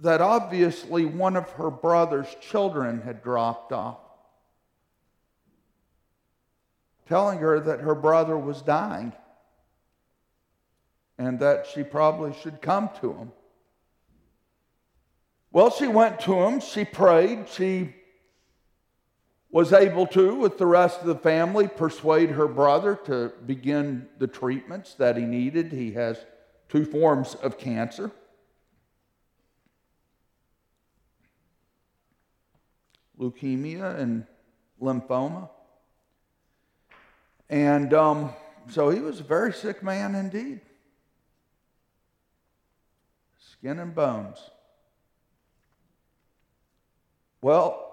that 0.01 0.21
obviously 0.21 1.05
one 1.05 1.35
of 1.35 1.49
her 1.51 1.69
brother's 1.69 2.33
children 2.41 3.01
had 3.01 3.23
dropped 3.23 3.71
off, 3.71 3.99
telling 7.07 7.39
her 7.39 7.59
that 7.59 7.81
her 7.81 7.95
brother 7.95 8.37
was 8.37 8.61
dying 8.61 9.13
and 11.17 11.39
that 11.39 11.67
she 11.67 11.83
probably 11.83 12.33
should 12.41 12.61
come 12.61 12.89
to 13.01 13.13
him. 13.13 13.31
Well, 15.51 15.69
she 15.69 15.87
went 15.87 16.19
to 16.21 16.33
him, 16.33 16.59
she 16.59 16.83
prayed, 16.83 17.47
she 17.47 17.93
was 19.51 19.71
able 19.71 20.07
to, 20.07 20.33
with 20.33 20.57
the 20.57 20.65
rest 20.65 21.01
of 21.01 21.05
the 21.05 21.15
family, 21.15 21.67
persuade 21.67 22.31
her 22.31 22.47
brother 22.47 22.95
to 23.05 23.31
begin 23.45 24.07
the 24.17 24.25
treatments 24.25 24.95
that 24.95 25.15
he 25.15 25.25
needed. 25.25 25.71
He 25.71 25.91
has 25.91 26.17
two 26.69 26.85
forms 26.85 27.35
of 27.35 27.59
cancer. 27.59 28.09
Leukemia 33.19 33.99
and 33.99 34.25
lymphoma. 34.81 35.49
And 37.53 37.93
um, 37.93 38.33
so 38.67 38.89
he 38.89 38.99
was 38.99 39.19
a 39.19 39.23
very 39.23 39.53
sick 39.53 39.83
man 39.83 40.15
indeed. 40.15 40.59
Skin 43.37 43.77
and 43.77 43.93
bones. 43.93 44.39
Well, 47.43 47.91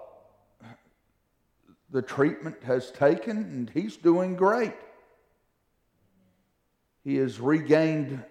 the 1.91 2.01
treatment 2.01 2.63
has 2.63 2.89
taken, 2.89 3.37
and 3.37 3.69
he's 3.69 3.97
doing 3.97 4.35
great. 4.35 4.73
He 7.03 7.17
has 7.17 7.39
regained 7.39 8.23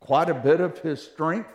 quite 0.00 0.30
a 0.30 0.34
bit 0.34 0.62
of 0.62 0.78
his 0.78 1.02
strength. 1.02 1.50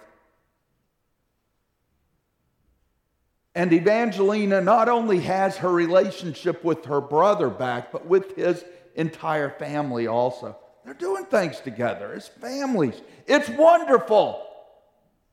And 3.56 3.73
Evangelina 3.73 4.62
not 4.62 4.89
only 4.89 5.21
has 5.21 5.58
her 5.58 5.71
relationship 5.71 6.63
with 6.63 6.86
her 6.86 7.01
brother 7.01 7.49
back, 7.49 7.91
but 7.91 8.06
with 8.06 8.36
his 8.36 8.63
entire 8.97 9.49
family 9.51 10.07
also. 10.07 10.57
They're 10.83 10.93
doing 10.93 11.25
things 11.25 11.60
together 11.62 12.13
as 12.13 12.27
families. 12.27 13.01
It's 13.25 13.49
wonderful. 13.49 14.43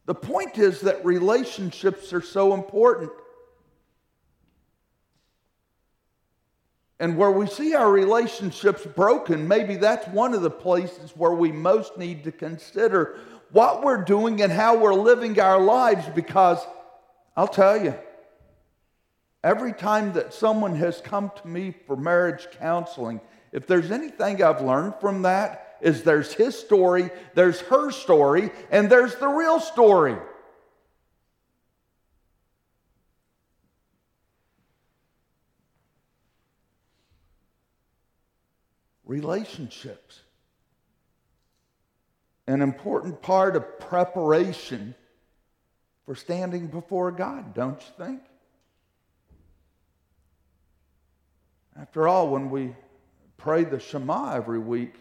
The 0.06 0.14
point 0.14 0.58
is 0.58 0.82
that 0.82 1.04
relationships 1.04 2.12
are 2.12 2.20
so 2.20 2.54
important. 2.54 3.10
And 7.00 7.16
where 7.16 7.30
we 7.30 7.46
see 7.46 7.74
our 7.74 7.90
relationships 7.90 8.86
broken, 8.86 9.48
maybe 9.48 9.76
that's 9.76 10.06
one 10.08 10.34
of 10.34 10.42
the 10.42 10.50
places 10.50 11.12
where 11.16 11.32
we 11.32 11.50
most 11.50 11.96
need 11.96 12.24
to 12.24 12.32
consider 12.32 13.18
what 13.50 13.82
we're 13.82 14.04
doing 14.04 14.42
and 14.42 14.52
how 14.52 14.76
we're 14.76 14.94
living 14.94 15.38
our 15.40 15.60
lives 15.60 16.06
because 16.14 16.58
I'll 17.36 17.48
tell 17.48 17.82
you, 17.82 17.94
every 19.42 19.72
time 19.72 20.12
that 20.14 20.32
someone 20.32 20.76
has 20.76 21.00
come 21.00 21.30
to 21.42 21.48
me 21.48 21.74
for 21.86 21.96
marriage 21.96 22.46
counseling, 22.58 23.20
if 23.54 23.66
there's 23.66 23.90
anything 23.90 24.42
I've 24.42 24.60
learned 24.60 24.96
from 25.00 25.22
that, 25.22 25.78
is 25.80 26.02
there's 26.02 26.32
his 26.34 26.58
story, 26.58 27.10
there's 27.34 27.60
her 27.60 27.90
story, 27.90 28.50
and 28.70 28.90
there's 28.90 29.14
the 29.14 29.28
real 29.28 29.60
story. 29.60 30.16
relationships. 39.06 40.20
An 42.46 42.62
important 42.62 43.22
part 43.22 43.54
of 43.54 43.78
preparation 43.78 44.94
for 46.04 46.14
standing 46.14 46.66
before 46.66 47.12
God, 47.12 47.54
don't 47.54 47.80
you 47.80 48.04
think? 48.04 48.22
After 51.78 52.08
all, 52.08 52.28
when 52.28 52.50
we 52.50 52.74
pray 53.36 53.64
the 53.64 53.78
Shema 53.78 54.34
every 54.34 54.58
week, 54.58 54.94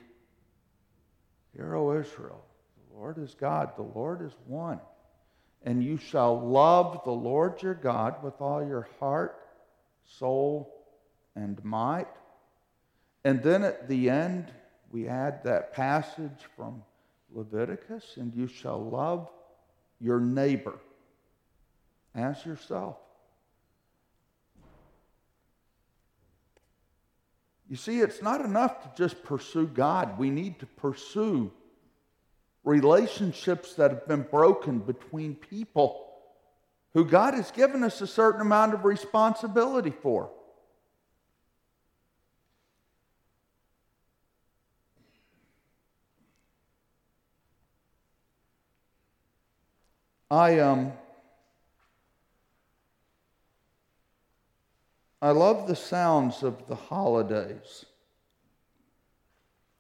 Hear, 1.56 1.76
O 1.76 2.00
Israel, 2.00 2.43
the 2.89 2.98
Lord 2.98 3.17
is 3.19 3.36
God, 3.36 3.74
the 3.76 3.84
Lord 3.84 4.22
is 4.22 4.34
one. 4.48 4.80
And 5.62 5.84
you 5.84 5.98
shall 5.98 6.39
love 6.39 7.02
the 7.06 7.12
Lord 7.12 7.62
your 7.62 7.76
God 7.76 8.24
with 8.24 8.41
all 8.41 8.65
your 8.65 8.88
heart, 9.00 9.39
soul, 10.04 10.84
and 11.36 11.63
might. 11.63 12.08
And 13.24 13.41
then 13.41 13.63
at 13.63 13.88
the 13.88 14.10
end, 14.10 14.52
we 14.91 15.08
add 15.08 15.43
that 15.43 15.74
passage 15.74 16.48
from 16.56 16.84
Leviticus, 17.32 18.17
and 18.17 18.34
you 18.36 18.48
shall 18.48 18.84
love 18.84 19.30
your 20.00 20.19
neighbor 20.19 20.80
as 22.13 22.46
yourself. 22.46 22.98
You 27.69 27.76
see, 27.76 27.99
it's 27.99 28.21
not 28.21 28.41
enough 28.41 28.82
to 28.84 28.91
just 29.02 29.23
pursue 29.23 29.67
God. 29.67 30.17
We 30.19 30.30
need 30.30 30.60
to 30.60 30.65
pursue 30.65 31.52
relationships 32.63 33.73
that 33.76 33.91
have 33.91 34.08
been 34.08 34.23
broken 34.23 34.80
between 34.80 35.36
people 35.36 36.08
who 36.93 37.06
God 37.06 37.34
has 37.34 37.52
given 37.52 37.84
us 37.84 38.02
a 38.02 38.08
certain 38.08 38.41
amount 38.41 38.73
of 38.73 38.86
responsibility 38.86 39.91
for. 40.02 40.30
I 50.30 50.60
um 50.60 50.93
I 55.24 55.32
love 55.32 55.70
the 55.70 55.76
sounds 55.78 56.44
of 56.44 56.68
the 56.68 56.76
holidays. 56.76 57.86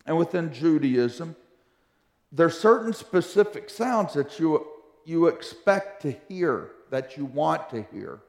And 0.05 0.17
within 0.17 0.53
Judaism, 0.53 1.35
there 2.31 2.45
are 2.45 2.49
certain 2.49 2.93
specific 2.93 3.69
sounds 3.69 4.13
that 4.13 4.39
you, 4.39 4.65
you 5.03 5.27
expect 5.27 6.01
to 6.03 6.11
hear, 6.29 6.71
that 6.91 7.17
you 7.17 7.25
want 7.25 7.69
to 7.71 7.85
hear. 7.91 8.21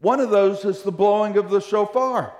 One 0.00 0.18
of 0.18 0.30
those 0.30 0.64
is 0.64 0.82
the 0.82 0.90
blowing 0.90 1.36
of 1.36 1.48
the 1.48 1.60
shofar. 1.60 2.34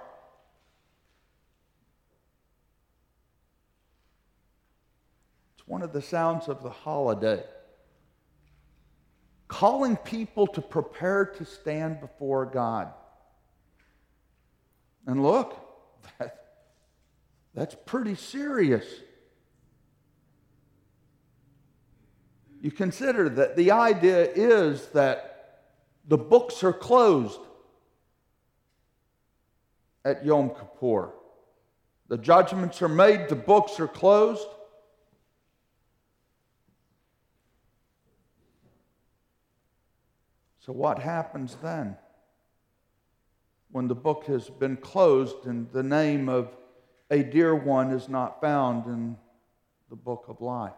It's 5.57 5.69
one 5.69 5.83
of 5.83 5.93
the 5.93 6.03
sounds 6.03 6.49
of 6.49 6.61
the 6.65 6.71
holiday. 6.71 7.45
calling 9.47 9.97
people 9.97 10.49
to 10.49 10.61
prepare 10.61 11.25
to 11.25 11.45
stand 11.45 12.01
before 12.01 12.47
God. 12.47 12.93
And 15.07 15.23
look, 15.23 15.57
that, 16.19 16.45
that's 17.55 17.77
pretty 17.87 18.17
serious. 18.17 18.85
You 22.61 22.73
consider 22.73 23.29
that 23.29 23.57
the 23.57 23.71
idea 23.71 24.29
is 24.33 24.89
that 24.89 25.63
the 26.09 26.19
books 26.19 26.65
are 26.65 26.73
closed 26.73 27.39
at 30.05 30.25
Yom 30.25 30.51
Kippur. 30.51 31.13
The 32.09 32.19
judgments 32.19 32.83
are 32.83 32.89
made, 32.89 33.29
the 33.29 33.37
books 33.37 33.79
are 33.81 33.89
closed. 33.89 34.47
So, 40.61 40.73
what 40.73 40.99
happens 40.99 41.57
then? 41.63 41.97
When 43.71 43.89
the 43.89 43.95
book 43.95 44.25
has 44.27 44.49
been 44.49 44.77
closed 44.77 45.47
and 45.47 45.71
the 45.73 45.83
name 45.83 46.29
of 46.29 46.57
a 47.11 47.23
dear 47.23 47.55
one 47.55 47.93
is 47.93 48.09
not 48.09 48.41
found 48.41 48.87
in 48.87 49.17
the 49.91 49.97
book 49.97 50.27
of 50.29 50.41
life. 50.41 50.73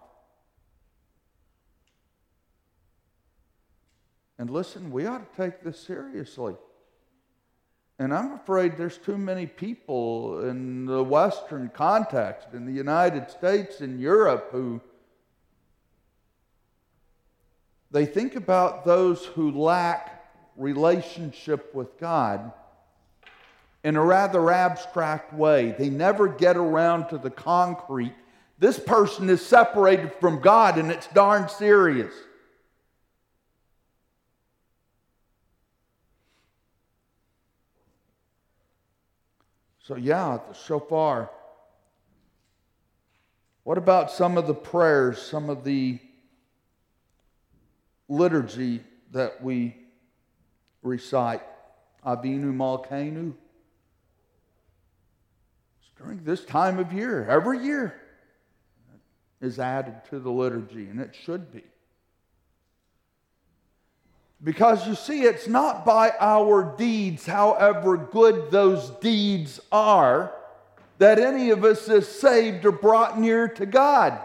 And 4.38 4.50
listen, 4.50 4.90
we 4.90 5.06
ought 5.06 5.32
to 5.32 5.42
take 5.42 5.62
this 5.62 5.80
seriously. 5.80 6.54
And 7.98 8.14
I'm 8.14 8.32
afraid 8.34 8.76
there's 8.76 8.98
too 8.98 9.18
many 9.18 9.46
people 9.46 10.48
in 10.48 10.86
the 10.86 11.02
Western 11.02 11.68
context, 11.74 12.48
in 12.52 12.64
the 12.64 12.72
United 12.72 13.30
States, 13.30 13.80
in 13.80 13.98
Europe, 13.98 14.50
who 14.52 14.80
they 17.90 18.06
think 18.06 18.36
about 18.36 18.84
those 18.84 19.24
who 19.24 19.50
lack 19.50 20.32
relationship 20.56 21.74
with 21.74 21.98
God 21.98 22.52
in 23.88 23.96
a 23.96 24.04
rather 24.04 24.50
abstract 24.50 25.32
way. 25.32 25.74
They 25.78 25.88
never 25.88 26.28
get 26.28 26.58
around 26.58 27.08
to 27.08 27.16
the 27.16 27.30
concrete. 27.30 28.12
This 28.58 28.78
person 28.78 29.30
is 29.30 29.40
separated 29.40 30.12
from 30.20 30.42
God, 30.42 30.76
and 30.76 30.90
it's 30.90 31.06
darn 31.06 31.48
serious. 31.48 32.12
So, 39.84 39.96
yeah, 39.96 40.40
shofar. 40.52 41.30
What 43.64 43.78
about 43.78 44.10
some 44.10 44.36
of 44.36 44.46
the 44.46 44.52
prayers, 44.52 45.18
some 45.18 45.48
of 45.48 45.64
the 45.64 45.98
liturgy 48.06 48.82
that 49.12 49.42
we 49.42 49.78
recite? 50.82 51.40
Avinu 52.04 52.54
Malkeinu. 52.54 53.32
During 55.98 56.22
this 56.24 56.44
time 56.44 56.78
of 56.78 56.92
year, 56.92 57.26
every 57.28 57.64
year, 57.64 58.00
is 59.40 59.58
added 59.58 59.94
to 60.10 60.18
the 60.18 60.30
liturgy, 60.30 60.88
and 60.88 61.00
it 61.00 61.14
should 61.24 61.52
be. 61.52 61.64
Because 64.42 64.86
you 64.86 64.94
see, 64.94 65.22
it's 65.22 65.48
not 65.48 65.84
by 65.84 66.12
our 66.20 66.76
deeds, 66.76 67.26
however 67.26 67.96
good 67.96 68.50
those 68.50 68.90
deeds 69.00 69.60
are, 69.72 70.32
that 70.98 71.18
any 71.18 71.50
of 71.50 71.64
us 71.64 71.88
is 71.88 72.06
saved 72.06 72.64
or 72.64 72.72
brought 72.72 73.18
near 73.18 73.48
to 73.48 73.66
God. 73.66 74.18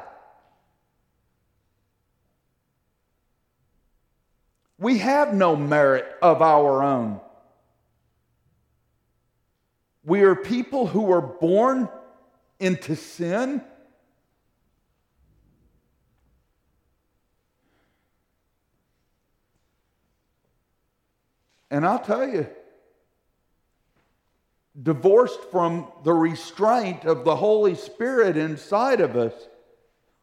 We 4.78 5.00
have 5.00 5.34
no 5.34 5.56
merit 5.56 6.06
of 6.22 6.42
our 6.42 6.84
own. 6.84 7.20
We 10.06 10.24
are 10.24 10.36
people 10.36 10.88
who 10.88 11.12
are 11.12 11.22
born 11.22 11.90
into 12.60 12.96
sin 12.96 13.62
And 21.74 21.88
I'll 21.88 21.98
tell 21.98 22.30
you, 22.30 22.46
divorced 24.80 25.40
from 25.50 25.88
the 26.04 26.14
restraint 26.14 27.04
of 27.04 27.26
the 27.26 27.36
Holy 27.36 27.74
Spirit 27.74 28.38
inside 28.38 29.02
of 29.02 29.18
us, 29.18 29.34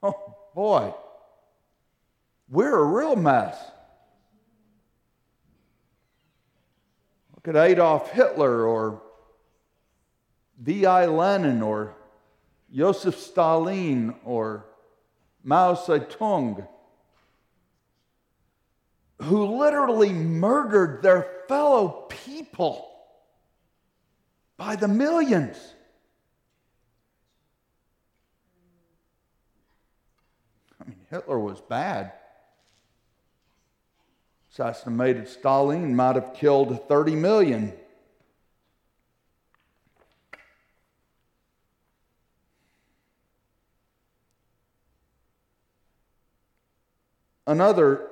oh 0.00 0.36
boy, 0.54 0.94
we're 2.48 2.78
a 2.78 2.84
real 2.84 3.16
mess. 3.16 3.58
Look 7.34 7.48
at 7.48 7.60
Adolf 7.60 8.12
Hitler 8.12 8.64
or 8.64 9.02
V.I. 10.60 11.06
Lenin 11.06 11.62
or 11.62 11.94
Joseph 12.72 13.18
Stalin 13.18 14.14
or 14.24 14.66
Mao 15.42 15.74
Zedong 15.74 16.66
who 19.20 19.58
literally 19.58 20.12
murdered 20.12 21.02
their 21.02 21.26
fellow 21.46 22.06
people 22.08 22.90
by 24.56 24.76
the 24.76 24.88
millions. 24.88 25.56
I 30.80 30.88
mean, 30.88 30.98
Hitler 31.10 31.38
was 31.38 31.60
bad. 31.60 32.12
Assassinated 34.52 35.28
Stalin 35.28 35.94
might 35.94 36.16
have 36.16 36.34
killed 36.34 36.88
30 36.88 37.14
million. 37.14 37.72
Another 47.50 48.06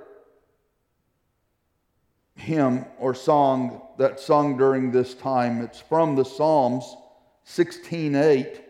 hymn 2.34 2.86
or 2.98 3.14
song 3.14 3.82
that's 3.96 4.26
sung 4.26 4.56
during 4.56 4.90
this 4.90 5.14
time. 5.14 5.62
It's 5.62 5.78
from 5.78 6.16
the 6.16 6.24
Psalms 6.24 6.96
16:8. 7.46 8.60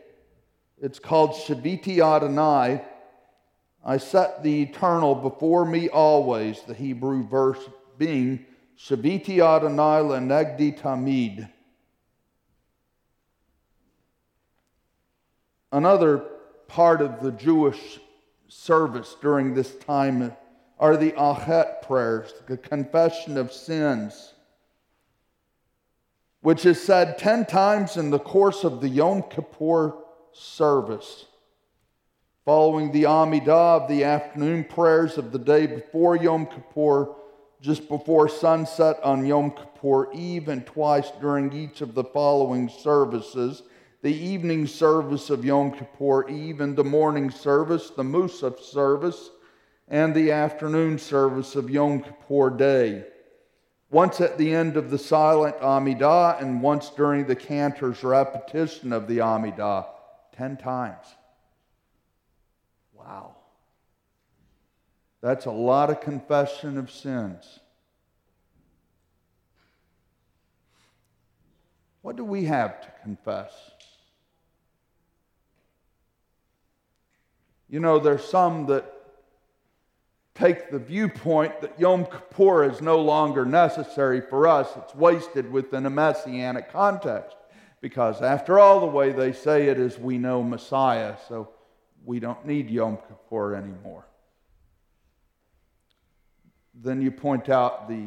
It's 0.77 0.99
called 0.99 1.31
Shaviti 1.31 2.01
Adonai. 2.01 2.85
I 3.83 3.97
set 3.97 4.43
the 4.43 4.61
eternal 4.61 5.15
before 5.15 5.65
me 5.65 5.89
always, 5.89 6.61
the 6.65 6.75
Hebrew 6.75 7.27
verse 7.27 7.67
being 7.97 8.45
Shaviti 8.77 9.39
Adonai 9.39 10.03
lenegdi 10.03 10.79
tamid. 10.79 11.49
Another 15.73 16.19
part 16.67 17.01
of 17.01 17.23
the 17.23 17.33
Jewish 17.33 18.01
service 18.49 19.17
during 19.23 19.55
this 19.55 19.75
time 19.77 20.37
are 20.79 20.97
the 20.97 21.15
Al 21.17 21.37
Chet 21.45 21.83
prayers, 21.83 22.33
the 22.47 22.57
confession 22.57 23.37
of 23.37 23.53
sins, 23.53 24.35
which 26.41 26.65
is 26.65 26.81
said 26.81 27.19
10 27.19 27.47
times 27.47 27.97
in 27.97 28.11
the 28.11 28.19
course 28.19 28.65
of 28.65 28.81
the 28.81 28.89
Yom 28.89 29.23
Kippur 29.23 29.95
service. 30.33 31.27
Following 32.45 32.93
the 32.93 33.03
Amidah 33.03 33.83
of 33.83 33.89
the 33.89 34.05
afternoon 34.05 34.65
prayers 34.65 35.19
of 35.19 35.33
the 35.33 35.39
day 35.39 35.67
before 35.67 36.17
Yom 36.17 36.47
Kippur, 36.47 37.15
just 37.61 37.89
before 37.89 38.29
sunset 38.29 39.01
on 39.03 39.27
Yom 39.27 39.51
Kippur 39.51 40.13
Eve, 40.13 40.49
and 40.49 40.65
twice 40.65 41.11
during 41.21 41.53
each 41.53 41.81
of 41.81 41.95
the 41.95 42.05
following 42.05 42.69
services 42.69 43.65
the 44.01 44.15
evening 44.15 44.65
service 44.65 45.29
of 45.29 45.45
Yom 45.45 45.73
Kippur 45.73 46.29
Eve 46.29 46.61
and 46.61 46.77
the 46.77 46.85
morning 46.85 47.31
service, 47.31 47.91
the 47.91 48.03
Musaf 48.03 48.61
service 48.61 49.31
and 49.91 50.15
the 50.15 50.33
afternoon 50.33 50.99
service 50.99 51.57
of 51.57 51.71
Yom 51.71 52.03
Kippur 52.03 52.51
Day. 52.51 53.05
Once 53.91 54.21
at 54.21 54.37
the 54.37 54.55
end 54.55 54.77
of 54.77 54.91
the 54.91 54.99
silent 54.99 55.57
Amidah, 55.61 56.41
and 56.43 56.61
once 56.61 56.91
during 56.91 57.25
the 57.25 57.37
cantor's 57.37 58.05
repetition 58.05 58.93
of 58.93 59.09
the 59.09 59.19
Amidah, 59.19 59.87
10 60.37 60.59
times. 60.59 61.07
Wow. 62.93 63.37
That's 65.23 65.47
a 65.47 65.51
lot 65.51 65.89
of 65.89 66.03
confession 66.03 66.77
of 66.77 66.91
sins. 66.91 67.61
What 72.03 72.17
do 72.17 72.25
we 72.25 72.45
have 72.45 72.81
to 72.83 72.89
confess? 73.03 73.53
You 77.71 77.81
know, 77.81 77.99
there's 77.99 78.25
some 78.25 78.67
that 78.67 78.98
take 80.39 80.71
the 80.71 80.79
viewpoint 80.79 81.61
that 81.61 81.79
Yom 81.81 82.05
Kippur 82.07 82.65
is 82.65 82.81
no 82.81 83.01
longer 83.01 83.45
necessary 83.45 84.21
for 84.21 84.47
us. 84.47 84.69
It's 84.77 84.95
wasted 84.95 85.51
within 85.51 85.85
a 85.85 85.91
messianic 85.91 86.71
context. 86.71 87.37
Because 87.81 88.23
after 88.23 88.59
all, 88.59 88.81
the 88.81 88.87
way 88.87 89.13
they 89.13 89.33
say 89.33 89.69
it 89.69 89.79
is 89.79 89.99
we 89.99 90.19
know 90.19 90.43
Messiah, 90.43 91.17
so 91.29 91.51
we 92.05 92.21
don't 92.21 92.45
need 92.47 92.71
Yom 92.71 92.99
Kippur 93.09 93.55
anymore. 93.55 94.05
then 96.81 97.03
you 97.03 97.11
point 97.11 97.49
out 97.49 97.89
the 97.89 98.07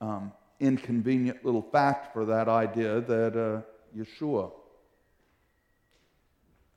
um, 0.00 0.32
inconvenient 0.60 1.44
little 1.44 1.60
fact 1.60 2.10
for 2.14 2.24
that 2.24 2.48
idea 2.48 3.02
that 3.02 3.36
uh, 3.36 3.60
Yeshua 3.94 4.50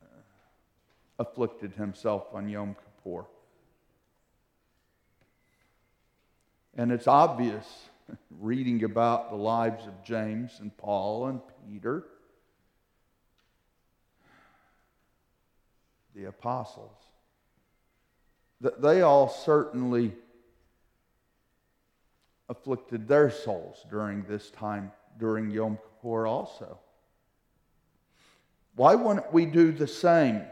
uh, 0.02 0.06
afflicted 1.18 1.72
himself 1.72 2.26
on 2.34 2.50
Yom 2.50 2.74
Kippur. 2.74 3.24
And 6.76 6.92
it's 6.92 7.06
obvious 7.06 7.66
reading 8.40 8.84
about 8.84 9.30
the 9.30 9.36
lives 9.36 9.86
of 9.86 10.04
James 10.04 10.58
and 10.60 10.76
Paul 10.76 11.26
and 11.26 11.40
Peter, 11.68 12.04
the 16.14 16.24
apostles, 16.24 16.96
that 18.60 18.82
they 18.82 19.02
all 19.02 19.28
certainly 19.28 20.12
afflicted 22.48 23.06
their 23.06 23.30
souls 23.30 23.84
during 23.90 24.24
this 24.24 24.50
time, 24.50 24.90
during 25.18 25.50
Yom 25.50 25.76
Kippur 25.76 26.26
also. 26.26 26.78
Why 28.74 28.94
wouldn't 28.94 29.32
we 29.32 29.46
do 29.46 29.72
the 29.72 29.86
same? 29.86 30.42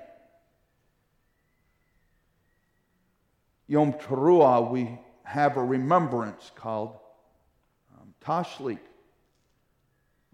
Yom 3.67 3.93
Teruah, 3.93 4.71
we 4.71 4.99
have 5.29 5.59
a 5.59 5.62
remembrance 5.62 6.51
called 6.55 6.97
um, 8.01 8.14
Tashlik, 8.25 8.79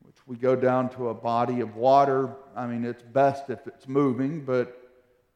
which 0.03 0.17
we 0.25 0.37
go 0.37 0.55
down 0.55 0.89
to 0.91 1.09
a 1.09 1.15
body 1.15 1.61
of 1.61 1.75
water. 1.75 2.37
I 2.55 2.69
mean, 2.69 2.85
it's 2.85 3.03
best 3.03 3.51
if 3.51 3.67
it's 3.67 3.89
moving, 3.89 4.45
but 4.45 4.89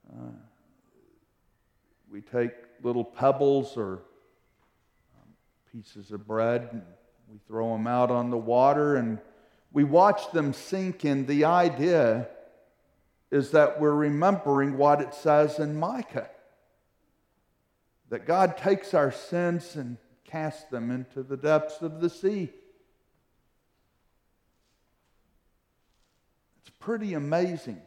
uh, 0.08 0.30
we 2.08 2.20
take 2.20 2.52
little 2.84 3.02
pebbles 3.02 3.76
or 3.76 3.94
um, 5.16 5.28
pieces 5.72 6.12
of 6.12 6.24
bread 6.24 6.68
and 6.70 6.82
we 7.28 7.38
throw 7.48 7.72
them 7.72 7.88
out 7.88 8.12
on 8.12 8.30
the 8.30 8.38
water 8.38 8.94
and 8.94 9.18
we 9.72 9.82
watch 9.82 10.30
them 10.30 10.52
sink 10.52 11.04
in. 11.04 11.26
The 11.26 11.46
idea 11.46 12.28
is 13.32 13.50
that 13.50 13.80
we're 13.80 13.90
remembering 13.90 14.78
what 14.78 15.00
it 15.00 15.14
says 15.14 15.58
in 15.58 15.74
Micah 15.74 16.30
that 18.10 18.26
God 18.26 18.56
takes 18.56 18.94
our 18.94 19.12
sins 19.12 19.76
and 19.76 19.96
casts 20.24 20.64
them 20.70 20.90
into 20.90 21.22
the 21.22 21.36
depths 21.36 21.82
of 21.82 22.00
the 22.00 22.10
sea. 22.10 22.50
It's 26.60 26.70
pretty 26.78 27.14
amazing 27.14 27.80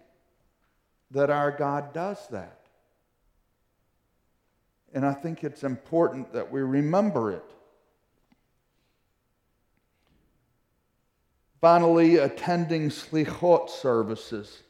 that 1.11 1.29
our 1.29 1.51
God 1.51 1.93
does 1.93 2.19
that. 2.29 2.57
And 4.93 5.05
I 5.05 5.13
think 5.13 5.43
it's 5.43 5.63
important 5.63 6.33
that 6.33 6.51
we 6.51 6.61
remember 6.61 7.31
it. 7.31 7.43
Finally, 11.61 12.17
attending 12.17 12.89
slichot 12.89 13.69
services. 13.69 14.63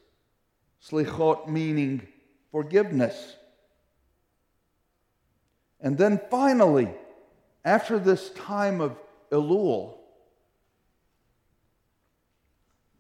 Slichot 0.84 1.48
meaning 1.48 2.06
forgiveness. 2.52 3.38
And 5.82 5.98
then 5.98 6.20
finally, 6.30 6.90
after 7.66 7.98
this 7.98 8.30
time 8.32 8.82
of 8.82 8.96
Elul, 9.32 9.96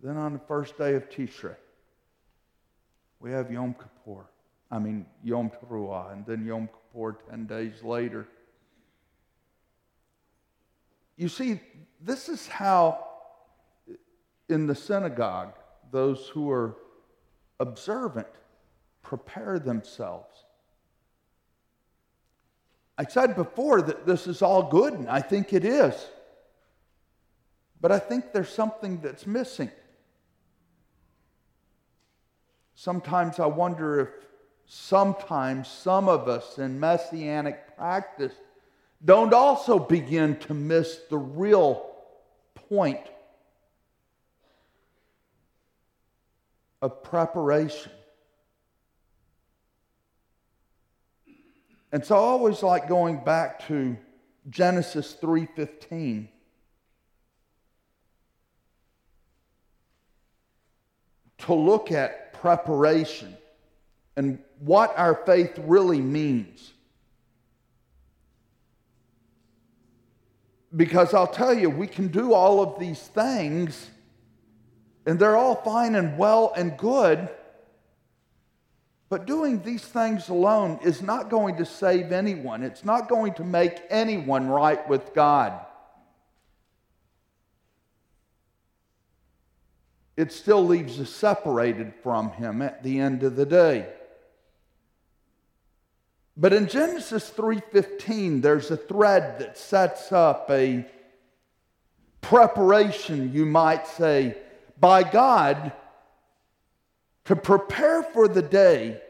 then 0.02 0.18
on 0.18 0.34
the 0.34 0.40
first 0.40 0.78
day 0.78 0.96
of 0.96 1.10
Tishrei, 1.10 1.56
we 3.20 3.32
have 3.32 3.52
Yom 3.52 3.76
Kippur. 3.76 4.26
I 4.72 4.80
mean, 4.80 5.06
Yom 5.24 5.52
Teruah, 5.52 6.14
and 6.14 6.26
then 6.26 6.46
Yom 6.46 6.68
Kippur 6.68 7.18
10 7.30 7.46
days 7.46 7.84
later. 7.84 8.28
You 11.18 11.30
see, 11.30 11.60
this 12.02 12.30
is 12.30 12.48
how 12.48 13.06
in 14.50 14.66
the 14.66 14.74
synagogue 14.74 15.54
those 15.92 16.28
who 16.30 16.50
are 16.50 16.78
observant 17.60 18.28
prepare 19.04 19.60
themselves 19.60 20.46
I 23.02 23.06
said 23.06 23.36
before 23.36 23.82
that 23.82 24.06
this 24.06 24.28
is 24.28 24.44
all 24.44 24.62
good, 24.70 24.94
and 24.94 25.10
I 25.10 25.22
think 25.22 25.54
it 25.54 25.66
is. 25.66 25.96
But 27.82 27.92
I 27.92 27.98
think 27.98 28.32
there's 28.32 28.54
something 28.54 29.02
that's 29.02 29.26
missing. 29.26 29.72
Sometimes 32.76 33.40
I 33.40 33.48
wonder 33.48 34.02
if 34.02 34.10
sometimes 34.68 35.68
some 35.68 36.08
of 36.08 36.30
us 36.30 36.60
in 36.60 36.80
messianic 36.80 37.76
practice 37.76 38.34
don't 39.04 39.34
also 39.34 39.80
begin 39.80 40.36
to 40.42 40.54
miss 40.54 41.00
the 41.10 41.18
real 41.18 41.90
point 42.70 43.02
of 46.84 47.02
preparation. 47.02 47.92
And 51.92 52.06
so 52.06 52.16
I 52.16 52.20
always 52.20 52.64
like 52.64 52.88
going 52.88 53.24
back 53.24 53.68
to 53.68 53.98
Genesis 54.50 55.14
3:15. 55.14 56.30
To 61.40 61.54
look 61.54 61.92
at 61.92 62.34
preparation 62.34 63.36
and 64.16 64.40
what 64.60 64.98
our 64.98 65.16
faith 65.26 65.58
really 65.60 66.02
means. 66.02 66.74
Because 70.76 71.14
I'll 71.14 71.28
tell 71.28 71.54
you, 71.54 71.70
we 71.70 71.88
can 71.88 72.08
do 72.08 72.34
all 72.34 72.62
of 72.62 72.80
these 72.80 73.02
things, 73.02 73.90
and 75.06 75.20
they're 75.20 75.36
all 75.36 75.56
fine 75.56 75.96
and 75.96 76.18
well 76.18 76.54
and 76.56 76.78
good. 76.78 77.28
But 79.12 79.28
doing 79.28 79.62
these 79.62 79.84
things 79.84 80.30
alone 80.30 80.80
is 80.84 81.02
not 81.02 81.30
going 81.30 81.58
to 81.58 81.66
save 81.66 82.14
anyone. 82.14 82.64
It's 82.64 82.86
not 82.86 83.10
going 83.10 83.34
to 83.34 83.44
make 83.44 83.82
anyone 83.90 84.48
right 84.48 84.88
with 84.88 85.14
God. 85.14 85.66
It 90.16 90.32
still 90.32 90.66
leaves 90.66 90.98
us 90.98 91.10
separated 91.10 91.94
from 92.02 92.32
Him 92.32 92.62
at 92.62 92.84
the 92.84 93.02
end 93.02 93.24
of 93.24 93.36
the 93.36 93.46
day. 93.46 93.90
But 96.38 96.54
in 96.54 96.68
Genesis 96.70 97.30
3:15 97.32 98.42
there's 98.42 98.72
a 98.72 98.78
thread 98.78 99.40
that 99.40 99.58
sets 99.58 100.14
up 100.14 100.50
a 100.50 100.86
preparation 102.22 103.34
you 103.34 103.46
might 103.46 103.88
say 103.88 104.38
by 104.80 105.04
God 105.04 105.74
to 107.26 107.36
prepare 107.36 108.04
for 108.04 108.28
the 108.28 108.42
day 108.42 109.02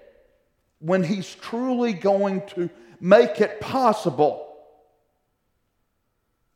when 0.80 1.04
He's 1.04 1.34
truly 1.36 1.94
going 1.94 2.46
to 2.56 2.70
make 3.00 3.42
it 3.42 3.60
possible 3.60 4.48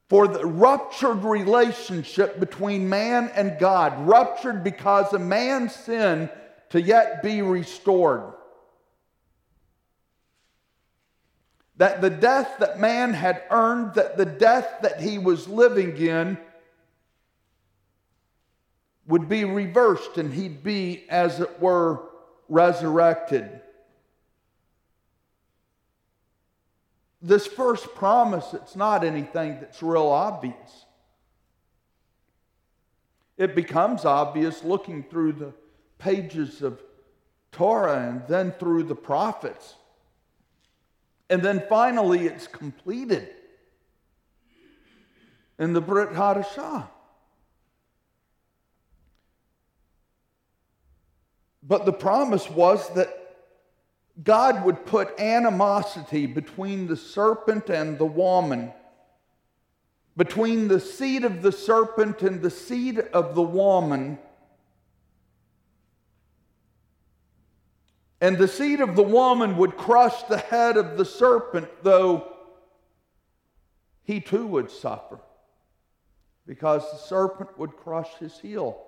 for 0.07 0.27
the 0.27 0.45
ruptured 0.45 1.23
relationship 1.23 2.39
between 2.39 2.87
man 2.87 3.31
and 3.35 3.57
God, 3.59 4.07
ruptured 4.07 4.63
because 4.63 5.13
of 5.13 5.21
man's 5.21 5.73
sin 5.73 6.29
to 6.69 6.81
yet 6.81 7.23
be 7.23 7.41
restored. 7.41 8.33
That 11.77 12.01
the 12.01 12.09
death 12.09 12.57
that 12.59 12.79
man 12.79 13.13
had 13.13 13.43
earned, 13.49 13.95
that 13.95 14.17
the 14.17 14.25
death 14.25 14.67
that 14.83 15.01
he 15.01 15.17
was 15.17 15.47
living 15.47 15.97
in, 15.97 16.37
would 19.07 19.29
be 19.29 19.43
reversed 19.45 20.17
and 20.17 20.33
he'd 20.33 20.63
be, 20.63 21.05
as 21.09 21.39
it 21.39 21.59
were, 21.59 22.01
resurrected. 22.49 23.61
This 27.21 27.47
first 27.47 27.93
promise, 27.95 28.53
it's 28.53 28.75
not 28.75 29.03
anything 29.03 29.57
that's 29.59 29.81
real 29.81 30.07
obvious. 30.07 30.85
It 33.37 33.55
becomes 33.55 34.05
obvious 34.05 34.63
looking 34.63 35.03
through 35.03 35.33
the 35.33 35.53
pages 35.97 36.61
of 36.61 36.81
Torah 37.51 38.07
and 38.09 38.23
then 38.27 38.51
through 38.53 38.83
the 38.83 38.95
prophets. 38.95 39.75
And 41.29 41.41
then 41.41 41.63
finally, 41.67 42.27
it's 42.27 42.47
completed 42.47 43.29
in 45.57 45.73
the 45.73 45.81
Brit 45.81 46.09
Hadashah. 46.09 46.87
But 51.67 51.85
the 51.85 51.93
promise 51.93 52.49
was 52.49 52.87
that 52.93 53.09
God 54.23 54.63
would 54.63 54.85
put 54.85 55.19
animosity 55.19 56.25
between 56.27 56.87
the 56.87 56.95
serpent 56.95 57.69
and 57.69 57.97
the 57.97 58.05
woman, 58.05 58.71
between 60.15 60.67
the 60.67 60.79
seed 60.79 61.25
of 61.25 61.41
the 61.41 61.51
serpent 61.51 62.21
and 62.21 62.41
the 62.41 62.51
seed 62.51 62.99
of 62.99 63.33
the 63.33 63.41
woman. 63.41 64.19
And 68.21 68.37
the 68.37 68.47
seed 68.47 68.79
of 68.79 68.95
the 68.95 69.03
woman 69.03 69.57
would 69.57 69.75
crush 69.75 70.23
the 70.23 70.37
head 70.37 70.77
of 70.77 70.97
the 70.97 71.05
serpent, 71.05 71.67
though 71.83 72.31
he 74.03 74.21
too 74.21 74.45
would 74.47 74.69
suffer 74.69 75.19
because 76.45 76.89
the 76.91 76.97
serpent 76.97 77.57
would 77.57 77.75
crush 77.75 78.13
his 78.19 78.39
heel. 78.39 78.85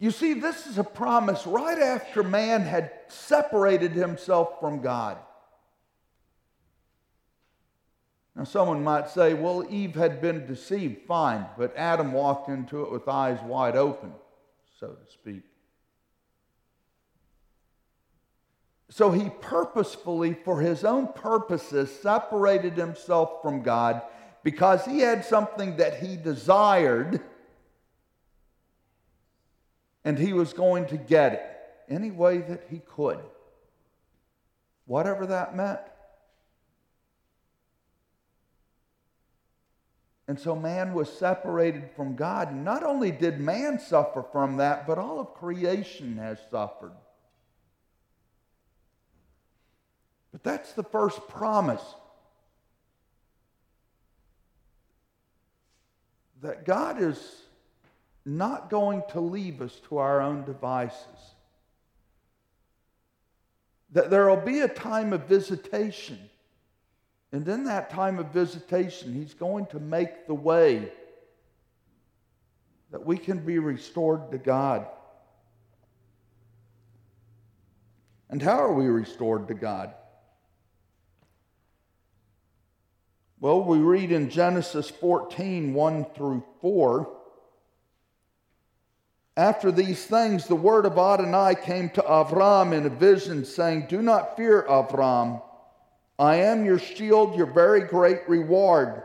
You 0.00 0.10
see, 0.10 0.32
this 0.32 0.66
is 0.66 0.78
a 0.78 0.84
promise 0.84 1.46
right 1.46 1.78
after 1.78 2.22
man 2.22 2.62
had 2.62 2.90
separated 3.08 3.92
himself 3.92 4.58
from 4.58 4.80
God. 4.80 5.18
Now, 8.34 8.44
someone 8.44 8.82
might 8.82 9.10
say, 9.10 9.34
well, 9.34 9.62
Eve 9.68 9.94
had 9.94 10.22
been 10.22 10.46
deceived, 10.46 11.02
fine, 11.06 11.44
but 11.58 11.76
Adam 11.76 12.12
walked 12.12 12.48
into 12.48 12.82
it 12.82 12.90
with 12.90 13.08
eyes 13.08 13.38
wide 13.42 13.76
open, 13.76 14.14
so 14.78 14.88
to 14.88 15.12
speak. 15.12 15.42
So 18.88 19.10
he 19.10 19.28
purposefully, 19.28 20.32
for 20.32 20.62
his 20.62 20.82
own 20.82 21.08
purposes, 21.08 21.94
separated 22.00 22.72
himself 22.72 23.42
from 23.42 23.62
God 23.62 24.00
because 24.42 24.86
he 24.86 25.00
had 25.00 25.26
something 25.26 25.76
that 25.76 25.98
he 25.98 26.16
desired 26.16 27.20
and 30.04 30.18
he 30.18 30.32
was 30.32 30.52
going 30.52 30.86
to 30.86 30.96
get 30.96 31.32
it 31.34 31.42
any 31.88 32.10
way 32.10 32.38
that 32.38 32.64
he 32.70 32.80
could, 32.80 33.20
whatever 34.86 35.26
that 35.26 35.56
meant. 35.56 35.80
And 40.28 40.38
so 40.38 40.54
man 40.54 40.94
was 40.94 41.12
separated 41.12 41.90
from 41.96 42.14
God. 42.14 42.52
And 42.52 42.64
not 42.64 42.84
only 42.84 43.10
did 43.10 43.40
man 43.40 43.80
suffer 43.80 44.22
from 44.22 44.58
that, 44.58 44.86
but 44.86 44.96
all 44.96 45.18
of 45.18 45.34
creation 45.34 46.18
has 46.18 46.38
suffered. 46.52 46.92
But 50.30 50.44
that's 50.44 50.72
the 50.72 50.84
first 50.84 51.26
promise 51.26 51.82
that 56.42 56.64
God 56.64 57.02
is 57.02 57.42
not 58.24 58.70
going 58.70 59.02
to 59.10 59.20
leave 59.20 59.62
us 59.62 59.80
to 59.88 59.98
our 59.98 60.20
own 60.20 60.44
devices. 60.44 61.34
That 63.92 64.10
there 64.10 64.28
will 64.28 64.36
be 64.36 64.60
a 64.60 64.68
time 64.68 65.12
of 65.12 65.24
visitation. 65.24 66.18
And 67.32 67.46
in 67.48 67.64
that 67.64 67.90
time 67.90 68.18
of 68.18 68.26
visitation, 68.26 69.14
He's 69.14 69.34
going 69.34 69.66
to 69.66 69.80
make 69.80 70.26
the 70.26 70.34
way 70.34 70.92
that 72.90 73.04
we 73.04 73.16
can 73.16 73.38
be 73.38 73.58
restored 73.58 74.30
to 74.32 74.38
God. 74.38 74.86
And 78.28 78.40
how 78.40 78.58
are 78.58 78.72
we 78.72 78.86
restored 78.86 79.48
to 79.48 79.54
God? 79.54 79.94
Well, 83.40 83.62
we 83.62 83.78
read 83.78 84.12
in 84.12 84.28
Genesis 84.28 84.90
14 84.90 85.72
1 85.72 86.04
through 86.14 86.44
4. 86.60 87.19
After 89.40 89.72
these 89.72 90.04
things, 90.04 90.46
the 90.46 90.54
word 90.54 90.84
of 90.84 90.98
Adonai 90.98 91.54
came 91.54 91.88
to 91.90 92.02
Avram 92.02 92.74
in 92.74 92.84
a 92.84 92.90
vision, 92.90 93.46
saying, 93.46 93.86
Do 93.88 94.02
not 94.02 94.36
fear, 94.36 94.66
Avram. 94.68 95.40
I 96.18 96.36
am 96.36 96.66
your 96.66 96.78
shield, 96.78 97.34
your 97.34 97.46
very 97.46 97.80
great 97.80 98.28
reward. 98.28 99.02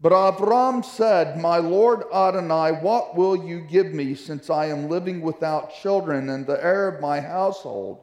But 0.00 0.12
Avram 0.12 0.82
said, 0.82 1.38
My 1.38 1.58
Lord 1.58 2.04
Adonai, 2.10 2.80
what 2.80 3.14
will 3.14 3.36
you 3.36 3.60
give 3.60 3.92
me 3.92 4.14
since 4.14 4.48
I 4.48 4.68
am 4.68 4.88
living 4.88 5.20
without 5.20 5.74
children 5.74 6.30
and 6.30 6.46
the 6.46 6.64
heir 6.64 6.88
of 6.88 7.02
my 7.02 7.20
household? 7.20 8.00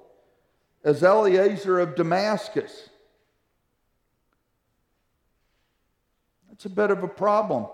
As 0.84 1.02
Eliezer 1.02 1.80
of 1.80 1.95
Damascus. 1.95 2.88
That's 6.50 6.65
a 6.65 6.69
bit 6.69 6.91
of 6.91 7.02
a 7.02 7.08
problem. 7.08 7.65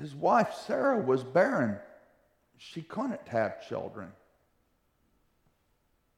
His 0.00 0.14
wife 0.14 0.54
Sarah 0.66 0.98
was 0.98 1.22
barren. 1.22 1.76
She 2.56 2.82
couldn't 2.82 3.26
have 3.28 3.66
children. 3.68 4.12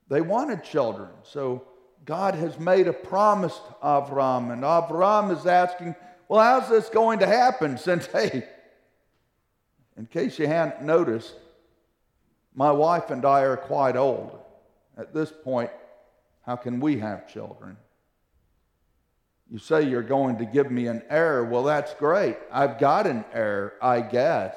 They 0.09 0.21
wanted 0.21 0.65
children. 0.65 1.09
So 1.23 1.65
God 2.05 2.35
has 2.35 2.59
made 2.59 2.89
a 2.89 2.93
promise 2.93 3.55
to 3.55 3.75
Avram, 3.83 4.53
and 4.53 4.63
Avram 4.63 5.37
is 5.37 5.47
asking, 5.47 5.95
Well, 6.29 6.41
how's 6.41 6.69
this 6.69 6.89
going 6.89 7.21
to 7.21 7.27
happen? 7.27 7.79
Since, 7.79 8.07
hey, 8.13 8.47
in 9.97 10.07
case 10.07 10.39
you 10.39 10.47
hadn't 10.47 10.83
noticed, 10.83 11.35
my 12.55 12.71
wife 12.71 13.11
and 13.11 13.25
I 13.25 13.43
are 13.43 13.57
quite 13.57 13.97
old. 13.97 14.39
At 14.99 15.15
this 15.15 15.33
point, 15.33 15.71
how 16.45 16.57
can 16.57 16.81
we 16.81 16.99
have 16.99 17.29
children? 17.33 17.77
You 19.51 19.59
say 19.59 19.83
you're 19.83 20.03
going 20.03 20.39
to 20.39 20.45
give 20.45 20.71
me 20.71 20.87
an 20.87 21.03
heir. 21.11 21.45
Well, 21.45 21.65
that's 21.65 21.93
great. 21.95 22.37
I've 22.53 22.79
got 22.79 23.09
an 23.09 23.25
heir, 23.33 23.75
I 23.83 24.01
guess. 24.01 24.55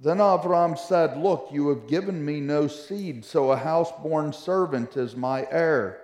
Then 0.00 0.18
Avram 0.18 0.76
said, 0.76 1.16
Look, 1.16 1.50
you 1.52 1.68
have 1.68 1.86
given 1.86 2.24
me 2.24 2.40
no 2.40 2.66
seed, 2.66 3.24
so 3.24 3.52
a 3.52 3.56
house-born 3.56 4.32
servant 4.32 4.96
is 4.96 5.14
my 5.14 5.46
heir. 5.48 6.00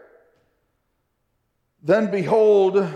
Then 1.82 2.12
behold, 2.12 2.88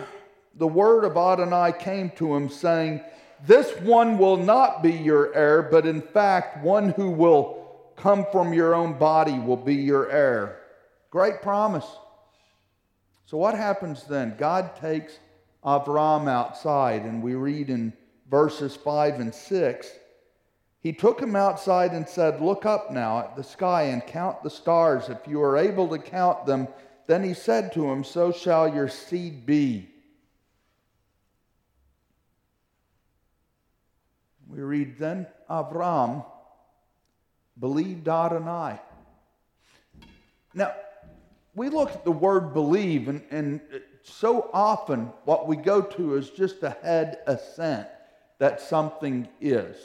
the 0.54 0.66
word 0.68 1.04
of 1.04 1.16
Adonai 1.16 1.72
came 1.76 2.10
to 2.10 2.36
him, 2.36 2.48
saying, 2.48 3.00
This 3.44 3.76
one 3.80 4.16
will 4.16 4.36
not 4.36 4.80
be 4.80 4.92
your 4.92 5.34
heir, 5.34 5.60
but 5.62 5.86
in 5.86 6.00
fact, 6.00 6.62
one 6.62 6.90
who 6.90 7.10
will 7.10 7.61
come 8.02 8.26
from 8.32 8.52
your 8.52 8.74
own 8.74 8.98
body 8.98 9.38
will 9.38 9.56
be 9.56 9.76
your 9.76 10.10
heir. 10.10 10.58
Great 11.10 11.40
promise. 11.40 11.86
So, 13.26 13.36
what 13.36 13.54
happens 13.54 14.02
then? 14.04 14.34
God 14.36 14.74
takes 14.74 15.20
Avram 15.64 16.28
outside, 16.28 17.02
and 17.02 17.22
we 17.22 17.36
read 17.36 17.70
in 17.70 17.92
verses 18.28 18.74
5 18.74 19.20
and 19.20 19.32
6 19.32 19.88
He 20.80 20.92
took 20.92 21.20
him 21.20 21.36
outside 21.36 21.92
and 21.92 22.08
said, 22.08 22.42
Look 22.42 22.66
up 22.66 22.90
now 22.90 23.20
at 23.20 23.36
the 23.36 23.44
sky 23.44 23.82
and 23.84 24.04
count 24.04 24.42
the 24.42 24.50
stars. 24.50 25.08
If 25.08 25.28
you 25.28 25.40
are 25.40 25.56
able 25.56 25.86
to 25.88 25.98
count 25.98 26.44
them, 26.44 26.66
then 27.06 27.22
he 27.22 27.34
said 27.34 27.72
to 27.74 27.88
him, 27.88 28.02
So 28.02 28.32
shall 28.32 28.68
your 28.74 28.88
seed 28.88 29.46
be. 29.46 29.88
We 34.48 34.60
read 34.60 34.98
then 34.98 35.28
Avram 35.48 36.24
believed 37.62 38.08
Adonai. 38.08 38.76
Now, 40.52 40.74
we 41.54 41.68
look 41.68 41.92
at 41.92 42.04
the 42.04 42.10
word 42.10 42.52
believe, 42.52 43.06
and, 43.06 43.22
and 43.30 43.60
so 44.02 44.50
often 44.52 45.12
what 45.26 45.46
we 45.46 45.54
go 45.54 45.80
to 45.80 46.16
is 46.16 46.30
just 46.30 46.64
a 46.64 46.76
head 46.82 47.20
assent 47.28 47.86
that 48.40 48.60
something 48.60 49.28
is, 49.40 49.76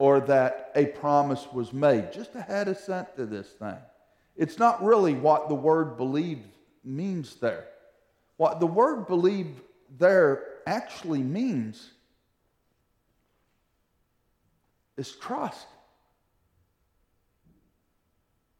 or 0.00 0.18
that 0.18 0.72
a 0.74 0.86
promise 0.86 1.46
was 1.52 1.72
made. 1.72 2.12
Just 2.12 2.34
a 2.34 2.42
head 2.42 2.66
assent 2.66 3.14
to 3.14 3.24
this 3.24 3.50
thing. 3.50 3.78
It's 4.36 4.58
not 4.58 4.84
really 4.84 5.14
what 5.14 5.48
the 5.48 5.54
word 5.54 5.96
believe 5.96 6.42
means 6.82 7.36
there. 7.36 7.68
What 8.38 8.58
the 8.58 8.66
word 8.66 9.06
believe 9.06 9.46
there 9.98 10.46
actually 10.66 11.22
means 11.22 11.92
is 15.00 15.12
trust. 15.12 15.66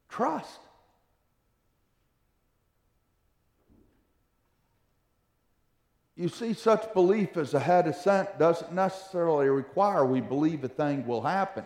Trust. 0.09 0.59
You 6.17 6.27
see, 6.27 6.53
such 6.53 6.93
belief 6.93 7.37
as 7.37 7.53
a 7.53 7.59
head 7.59 7.87
assent 7.87 8.37
doesn't 8.37 8.73
necessarily 8.73 9.47
require 9.47 10.05
we 10.05 10.19
believe 10.19 10.63
a 10.63 10.67
thing 10.67 11.07
will 11.07 11.21
happen. 11.21 11.63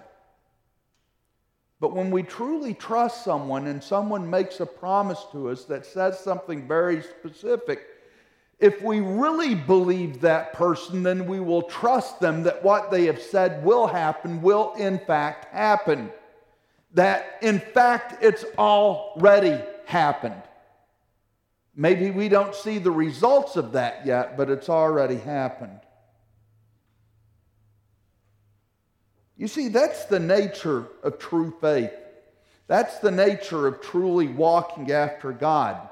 But 1.79 1.95
when 1.95 2.11
we 2.11 2.23
truly 2.23 2.73
trust 2.73 3.23
someone 3.23 3.67
and 3.67 3.83
someone 3.83 4.29
makes 4.29 4.59
a 4.59 4.65
promise 4.65 5.25
to 5.31 5.49
us 5.49 5.65
that 5.65 5.85
says 5.85 6.19
something 6.19 6.67
very 6.67 7.01
specific, 7.01 7.81
if 8.59 8.81
we 8.81 9.01
really 9.01 9.53
believe 9.53 10.21
that 10.21 10.53
person, 10.53 11.03
then 11.03 11.27
we 11.27 11.39
will 11.39 11.63
trust 11.63 12.19
them 12.19 12.43
that 12.43 12.63
what 12.63 12.89
they 12.89 13.05
have 13.05 13.21
said 13.21 13.63
will 13.63 13.87
happen, 13.87 14.41
will 14.41 14.73
in 14.77 14.97
fact 14.99 15.53
happen. 15.53 16.09
That 16.93 17.37
in 17.41 17.59
fact 17.59 18.23
it's 18.23 18.45
already 18.57 19.61
happened. 19.85 20.41
Maybe 21.75 22.09
we 22.11 22.29
don't 22.29 22.55
see 22.55 22.77
the 22.77 22.91
results 22.91 23.57
of 23.57 23.73
that 23.73 24.05
yet, 24.05 24.37
but 24.37 24.49
it's 24.49 24.69
already 24.69 25.17
happened. 25.17 25.81
You 29.35 29.49
see, 29.49 29.67
that's 29.67 30.05
the 30.05 30.19
nature 30.19 30.87
of 31.03 31.19
true 31.19 31.53
faith. 31.59 31.91
That's 32.67 32.99
the 32.99 33.11
nature 33.11 33.67
of 33.67 33.81
truly 33.81 34.27
walking 34.27 34.91
after 34.91 35.33
God. 35.33 35.89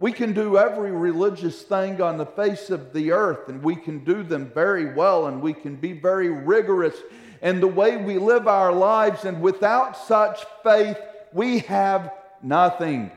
We 0.00 0.12
can 0.12 0.32
do 0.32 0.56
every 0.56 0.92
religious 0.92 1.62
thing 1.62 2.00
on 2.00 2.18
the 2.18 2.26
face 2.26 2.70
of 2.70 2.92
the 2.92 3.10
earth, 3.10 3.48
and 3.48 3.62
we 3.62 3.74
can 3.74 4.04
do 4.04 4.22
them 4.22 4.50
very 4.54 4.94
well, 4.94 5.26
and 5.26 5.42
we 5.42 5.52
can 5.52 5.74
be 5.74 5.92
very 5.92 6.28
rigorous 6.28 6.94
in 7.42 7.60
the 7.60 7.66
way 7.66 7.96
we 7.96 8.18
live 8.18 8.46
our 8.46 8.72
lives, 8.72 9.24
and 9.24 9.40
without 9.42 9.96
such 9.96 10.44
faith, 10.62 10.98
we 11.32 11.60
have 11.60 12.12
nothing. 12.42 13.10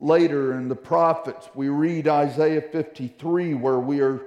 Later 0.00 0.52
in 0.54 0.68
the 0.68 0.76
prophets, 0.76 1.48
we 1.54 1.68
read 1.68 2.08
Isaiah 2.08 2.62
53, 2.62 3.54
where, 3.54 3.78
we 3.78 4.00
are, 4.00 4.22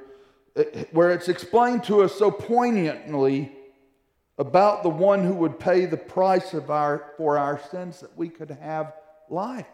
where 0.92 1.12
it's 1.12 1.30
explained 1.30 1.84
to 1.86 2.04
us 2.04 2.14
so 2.14 2.30
poignantly 2.30 3.56
about 4.40 4.84
the 4.84 4.90
one 4.90 5.26
who 5.26 5.34
would 5.34 5.60
pay 5.60 5.86
the 5.86 5.98
price 5.98 6.54
of 6.54 6.72
our, 6.72 7.12
for 7.18 7.38
our 7.38 7.60
sins 7.70 8.00
that 8.00 8.18
we 8.18 8.30
could 8.30 8.50
have 8.50 8.94
life. 9.30 9.68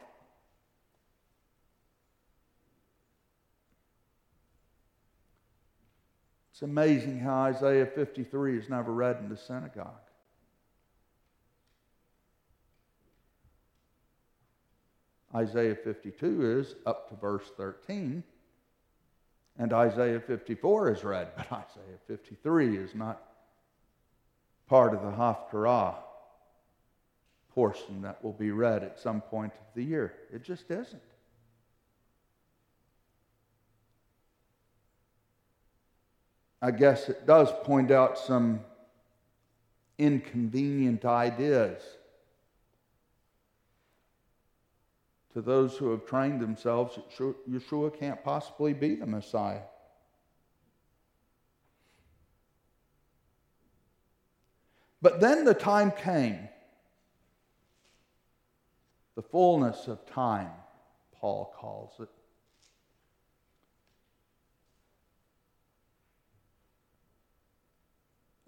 It's 6.51 6.63
amazing 6.63 7.19
how 7.19 7.41
Isaiah 7.41 7.85
53 7.85 8.57
is 8.57 8.67
never 8.67 8.91
read 8.91 9.17
in 9.19 9.29
the 9.29 9.37
synagogue. 9.37 9.91
Isaiah 15.35 15.75
52 15.75 16.59
is 16.59 16.75
up 16.87 17.09
to 17.09 17.15
verse 17.15 17.51
13, 17.55 18.23
and 19.59 19.73
Isaiah 19.73 20.21
54 20.21 20.93
is 20.93 21.03
read, 21.03 21.27
but 21.37 21.51
Isaiah 21.51 21.99
53 22.07 22.77
is 22.77 22.95
not 22.95 23.34
part 24.67 24.93
of 24.93 25.01
the 25.01 25.11
Haftarah 25.11 25.95
portion 27.53 28.01
that 28.01 28.23
will 28.23 28.33
be 28.33 28.51
read 28.51 28.83
at 28.83 28.99
some 28.99 29.21
point 29.21 29.53
of 29.53 29.73
the 29.75 29.83
year. 29.83 30.13
It 30.33 30.43
just 30.43 30.69
isn't. 30.69 31.01
I 36.61 36.71
guess 36.71 37.09
it 37.09 37.25
does 37.27 37.49
point 37.63 37.91
out 37.91 38.17
some 38.17 38.61
inconvenient 39.97 41.05
ideas 41.05 41.81
to 45.33 45.41
those 45.41 45.77
who 45.77 45.91
have 45.91 46.05
trained 46.05 46.41
themselves 46.41 46.95
that 46.95 47.09
Yeshua 47.49 47.97
can't 47.97 48.23
possibly 48.23 48.73
be 48.73 48.95
the 48.95 49.05
Messiah. 49.05 49.61
But 55.05 55.19
then 55.19 55.45
the 55.45 55.53
time 55.53 55.91
came, 55.91 56.49
the 59.13 59.21
fullness 59.21 59.87
of 59.87 60.03
time, 60.07 60.49
Paul 61.13 61.53
calls 61.55 61.91
it. 61.99 62.09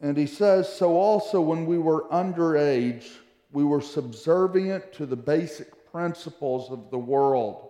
And 0.02 0.18
he 0.18 0.26
says, 0.26 0.68
So 0.68 0.96
also 0.96 1.42
when 1.42 1.68
we 1.68 1.78
were 1.78 2.06
underage, 2.06 3.06
we 3.52 3.64
were 3.64 3.80
subservient 3.80 4.94
to 4.94 5.06
the 5.06 5.16
basic 5.16 5.92
principles 5.92 6.72
of 6.72 6.90
the 6.90 6.98
world. 6.98 7.70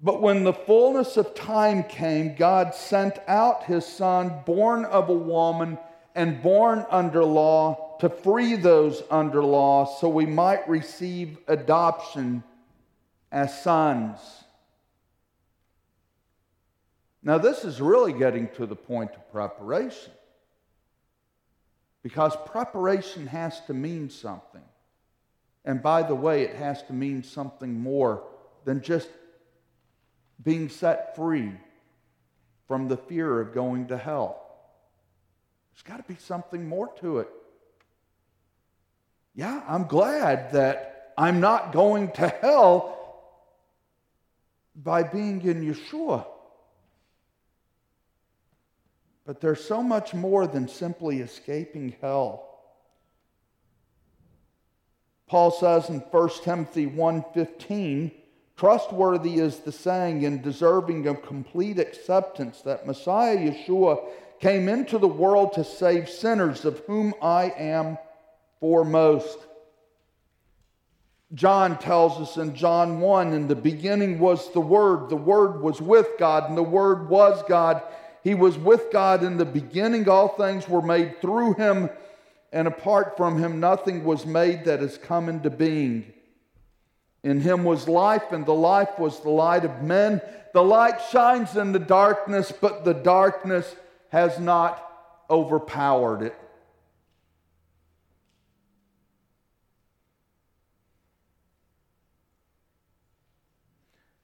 But 0.00 0.22
when 0.22 0.44
the 0.44 0.54
fullness 0.54 1.18
of 1.18 1.34
time 1.34 1.84
came, 1.84 2.34
God 2.34 2.74
sent 2.74 3.18
out 3.28 3.64
his 3.64 3.84
son, 3.84 4.40
born 4.46 4.86
of 4.86 5.10
a 5.10 5.12
woman 5.12 5.76
and 6.14 6.42
born 6.42 6.84
under 6.90 7.24
law 7.24 7.96
to 8.00 8.08
free 8.08 8.56
those 8.56 9.02
under 9.10 9.42
law 9.42 9.84
so 9.84 10.08
we 10.08 10.26
might 10.26 10.68
receive 10.68 11.38
adoption 11.48 12.42
as 13.30 13.62
sons. 13.62 14.18
Now, 17.22 17.38
this 17.38 17.64
is 17.64 17.80
really 17.80 18.12
getting 18.12 18.48
to 18.56 18.66
the 18.66 18.74
point 18.74 19.12
of 19.12 19.30
preparation 19.30 20.12
because 22.02 22.36
preparation 22.46 23.28
has 23.28 23.60
to 23.66 23.74
mean 23.74 24.10
something. 24.10 24.62
And 25.64 25.82
by 25.82 26.02
the 26.02 26.16
way, 26.16 26.42
it 26.42 26.56
has 26.56 26.82
to 26.84 26.92
mean 26.92 27.22
something 27.22 27.80
more 27.80 28.24
than 28.64 28.82
just 28.82 29.08
being 30.42 30.68
set 30.68 31.14
free 31.14 31.52
from 32.66 32.88
the 32.88 32.96
fear 32.96 33.40
of 33.40 33.54
going 33.54 33.86
to 33.86 33.96
hell. 33.96 34.41
There's 35.72 35.82
got 35.82 35.96
to 35.96 36.12
be 36.12 36.18
something 36.20 36.68
more 36.68 36.92
to 37.00 37.18
it. 37.18 37.28
Yeah, 39.34 39.62
I'm 39.66 39.86
glad 39.86 40.52
that 40.52 41.12
I'm 41.16 41.40
not 41.40 41.72
going 41.72 42.10
to 42.12 42.28
hell 42.28 42.98
by 44.74 45.02
being 45.02 45.42
in 45.42 45.62
Yeshua. 45.62 46.26
But 49.24 49.40
there's 49.40 49.64
so 49.64 49.82
much 49.82 50.14
more 50.14 50.46
than 50.46 50.68
simply 50.68 51.20
escaping 51.20 51.94
hell. 52.00 52.48
Paul 55.26 55.50
says 55.50 55.88
in 55.88 56.00
1 56.00 56.28
Timothy 56.42 56.86
1:15, 56.86 58.12
trustworthy 58.56 59.36
is 59.38 59.60
the 59.60 59.72
saying 59.72 60.26
and 60.26 60.42
deserving 60.42 61.06
of 61.06 61.22
complete 61.22 61.78
acceptance 61.78 62.60
that 62.62 62.86
Messiah 62.86 63.38
Yeshua 63.38 64.04
came 64.42 64.68
into 64.68 64.98
the 64.98 65.08
world 65.08 65.52
to 65.52 65.62
save 65.62 66.08
sinners, 66.08 66.64
of 66.64 66.80
whom 66.80 67.14
I 67.22 67.54
am 67.56 67.96
foremost. 68.58 69.38
John 71.32 71.78
tells 71.78 72.20
us 72.20 72.36
in 72.36 72.54
John 72.54 73.00
1 73.00 73.32
In 73.32 73.46
the 73.46 73.54
beginning 73.54 74.18
was 74.18 74.52
the 74.52 74.60
Word, 74.60 75.08
the 75.08 75.16
Word 75.16 75.62
was 75.62 75.80
with 75.80 76.08
God, 76.18 76.48
and 76.48 76.58
the 76.58 76.62
Word 76.62 77.08
was 77.08 77.40
God. 77.48 77.82
He 78.24 78.34
was 78.34 78.58
with 78.58 78.90
God 78.92 79.22
in 79.22 79.36
the 79.36 79.44
beginning. 79.44 80.08
All 80.08 80.28
things 80.28 80.68
were 80.68 80.82
made 80.82 81.20
through 81.20 81.54
him, 81.54 81.88
and 82.52 82.66
apart 82.66 83.16
from 83.16 83.38
him, 83.38 83.60
nothing 83.60 84.04
was 84.04 84.26
made 84.26 84.64
that 84.64 84.80
has 84.80 84.98
come 84.98 85.28
into 85.28 85.50
being. 85.50 86.12
In 87.22 87.40
him 87.40 87.62
was 87.62 87.86
life, 87.86 88.32
and 88.32 88.44
the 88.44 88.52
life 88.52 88.98
was 88.98 89.20
the 89.20 89.30
light 89.30 89.64
of 89.64 89.82
men. 89.82 90.20
The 90.52 90.64
light 90.64 91.00
shines 91.12 91.56
in 91.56 91.70
the 91.70 91.78
darkness, 91.78 92.52
but 92.52 92.84
the 92.84 92.94
darkness 92.94 93.74
has 94.12 94.38
not 94.38 94.86
overpowered 95.30 96.20
it. 96.20 96.36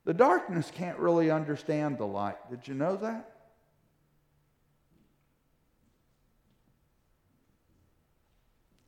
The 0.05 0.13
darkness 0.13 0.71
can't 0.75 0.99
really 0.99 1.31
understand 1.31 1.97
the 1.97 2.07
light. 2.07 2.37
Did 2.51 2.69
you 2.69 2.75
know 2.75 2.97
that? 2.97 3.33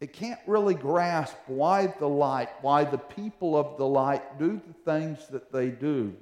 It 0.00 0.12
can't 0.12 0.40
really 0.46 0.74
grasp 0.74 1.36
why 1.46 1.86
the 1.98 2.08
light, 2.08 2.50
why 2.60 2.84
the 2.84 2.98
people 2.98 3.56
of 3.56 3.78
the 3.78 3.86
light 3.86 4.38
do 4.38 4.60
the 4.66 4.74
things 4.84 5.28
that 5.28 5.50
they 5.50 5.70
do. 5.70 6.14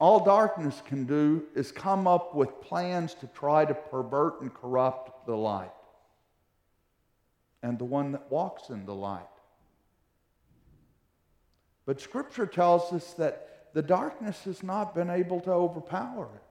All 0.00 0.24
darkness 0.24 0.80
can 0.86 1.04
do 1.04 1.44
is 1.56 1.72
come 1.72 2.06
up 2.06 2.34
with 2.34 2.60
plans 2.60 3.14
to 3.14 3.26
try 3.26 3.64
to 3.64 3.74
pervert 3.74 4.40
and 4.40 4.54
corrupt 4.54 5.26
the 5.26 5.36
light 5.36 5.72
and 7.62 7.78
the 7.78 7.84
one 7.84 8.12
that 8.12 8.30
walks 8.30 8.70
in 8.70 8.86
the 8.86 8.94
light. 8.94 9.26
But 11.84 12.00
Scripture 12.00 12.46
tells 12.46 12.92
us 12.92 13.14
that 13.14 13.70
the 13.74 13.82
darkness 13.82 14.44
has 14.44 14.62
not 14.62 14.94
been 14.94 15.10
able 15.10 15.40
to 15.40 15.50
overpower 15.50 16.26
it. 16.26 16.42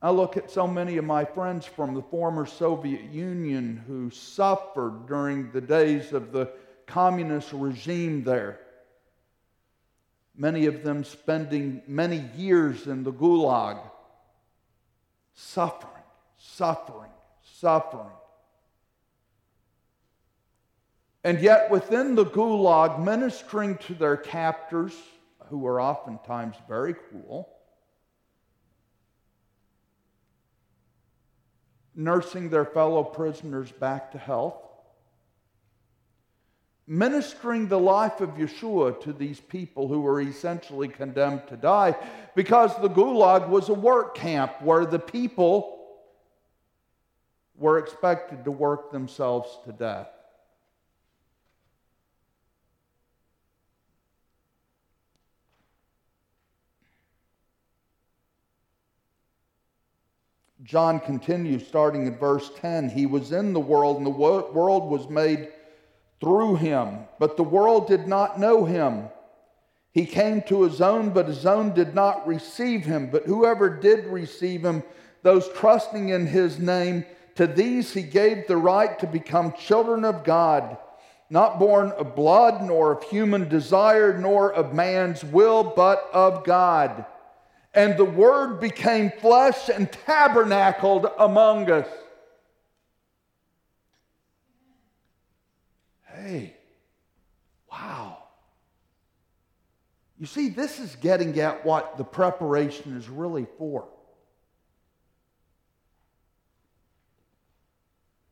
I 0.00 0.10
look 0.10 0.36
at 0.36 0.50
so 0.50 0.66
many 0.66 0.96
of 0.96 1.04
my 1.04 1.24
friends 1.24 1.66
from 1.66 1.94
the 1.94 2.02
former 2.02 2.46
Soviet 2.46 3.12
Union 3.12 3.82
who 3.86 4.10
suffered 4.10 5.06
during 5.06 5.50
the 5.50 5.60
days 5.60 6.12
of 6.12 6.32
the 6.32 6.50
communist 6.86 7.52
regime 7.52 8.22
there 8.22 8.60
many 10.36 10.66
of 10.66 10.82
them 10.82 11.04
spending 11.04 11.82
many 11.86 12.28
years 12.36 12.86
in 12.86 13.02
the 13.02 13.12
gulag, 13.12 13.80
suffering, 15.34 15.92
suffering, 16.36 17.10
suffering. 17.42 18.12
And 21.24 21.40
yet, 21.40 21.70
within 21.70 22.14
the 22.14 22.26
gulag, 22.26 23.02
ministering 23.02 23.78
to 23.78 23.94
their 23.94 24.16
captors, 24.16 24.94
who 25.48 25.58
were 25.58 25.80
oftentimes 25.80 26.56
very 26.68 26.94
cruel, 26.94 27.48
nursing 31.94 32.50
their 32.50 32.64
fellow 32.64 33.02
prisoners 33.02 33.72
back 33.72 34.12
to 34.12 34.18
health, 34.18 34.56
ministering 36.86 37.66
the 37.66 37.78
life 37.78 38.20
of 38.20 38.30
Yeshua 38.30 39.00
to 39.00 39.12
these 39.12 39.40
people 39.40 39.88
who 39.88 40.00
were 40.00 40.20
essentially 40.20 40.88
condemned 40.88 41.46
to 41.48 41.56
die 41.56 41.96
because 42.34 42.70
the 42.80 42.88
Gulag 42.88 43.48
was 43.48 43.68
a 43.68 43.74
work 43.74 44.14
camp 44.14 44.62
where 44.62 44.86
the 44.86 44.98
people 44.98 45.72
were 47.56 47.78
expected 47.78 48.44
to 48.44 48.50
work 48.50 48.92
themselves 48.92 49.58
to 49.64 49.72
death. 49.72 50.08
John 60.62 60.98
continues, 60.98 61.64
starting 61.64 62.08
at 62.08 62.18
verse 62.18 62.50
10 62.56 62.90
He 62.90 63.06
was 63.06 63.30
in 63.30 63.52
the 63.52 63.60
world, 63.60 63.98
and 63.98 64.06
the 64.06 64.10
world 64.10 64.90
was 64.90 65.08
made 65.08 65.48
through 66.20 66.56
him, 66.56 67.00
but 67.18 67.36
the 67.36 67.42
world 67.42 67.88
did 67.88 68.08
not 68.08 68.40
know 68.40 68.64
him. 68.64 69.08
He 69.92 70.06
came 70.06 70.42
to 70.42 70.62
his 70.62 70.80
own, 70.80 71.10
but 71.10 71.26
his 71.26 71.46
own 71.46 71.72
did 71.72 71.94
not 71.94 72.26
receive 72.26 72.84
him. 72.84 73.08
But 73.10 73.24
whoever 73.24 73.70
did 73.70 74.06
receive 74.06 74.64
him, 74.64 74.82
those 75.22 75.48
trusting 75.54 76.10
in 76.10 76.26
his 76.26 76.58
name, 76.58 77.06
to 77.36 77.46
these 77.46 77.92
he 77.92 78.02
gave 78.02 78.46
the 78.46 78.56
right 78.56 78.98
to 78.98 79.06
become 79.06 79.52
children 79.52 80.04
of 80.04 80.24
God, 80.24 80.76
not 81.30 81.58
born 81.58 81.92
of 81.92 82.14
blood, 82.14 82.62
nor 82.62 82.92
of 82.92 83.04
human 83.04 83.48
desire, 83.48 84.18
nor 84.18 84.52
of 84.52 84.74
man's 84.74 85.24
will, 85.24 85.64
but 85.64 86.08
of 86.12 86.44
God. 86.44 87.04
And 87.72 87.96
the 87.96 88.04
Word 88.04 88.60
became 88.60 89.10
flesh 89.10 89.68
and 89.68 89.90
tabernacled 89.90 91.06
among 91.18 91.70
us. 91.70 91.88
Hey, 96.26 96.56
wow. 97.70 98.18
You 100.18 100.26
see, 100.26 100.48
this 100.48 100.80
is 100.80 100.96
getting 100.96 101.38
at 101.38 101.64
what 101.64 101.96
the 101.98 102.04
preparation 102.04 102.96
is 102.96 103.08
really 103.08 103.46
for. 103.58 103.86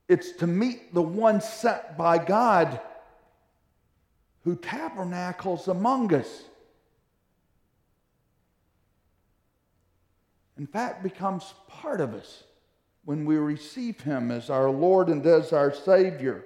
It's 0.08 0.32
to 0.32 0.46
meet 0.48 0.92
the 0.92 1.02
one 1.02 1.40
sent 1.40 1.96
by 1.96 2.18
God 2.18 2.80
who 4.42 4.56
tabernacles 4.56 5.68
among 5.68 6.12
us. 6.12 6.44
in 10.56 10.66
fact, 10.66 11.02
becomes 11.02 11.52
part 11.68 12.00
of 12.00 12.14
us 12.14 12.44
when 13.04 13.24
we 13.24 13.36
receive 13.36 14.00
Him 14.00 14.30
as 14.30 14.50
our 14.50 14.70
Lord 14.70 15.08
and 15.08 15.24
as 15.26 15.52
our 15.52 15.74
Savior. 15.74 16.44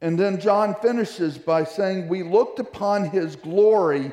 And 0.00 0.18
then 0.18 0.40
John 0.40 0.74
finishes 0.76 1.38
by 1.38 1.64
saying, 1.64 2.08
We 2.08 2.22
looked 2.22 2.60
upon 2.60 3.10
His 3.10 3.34
glory, 3.36 4.12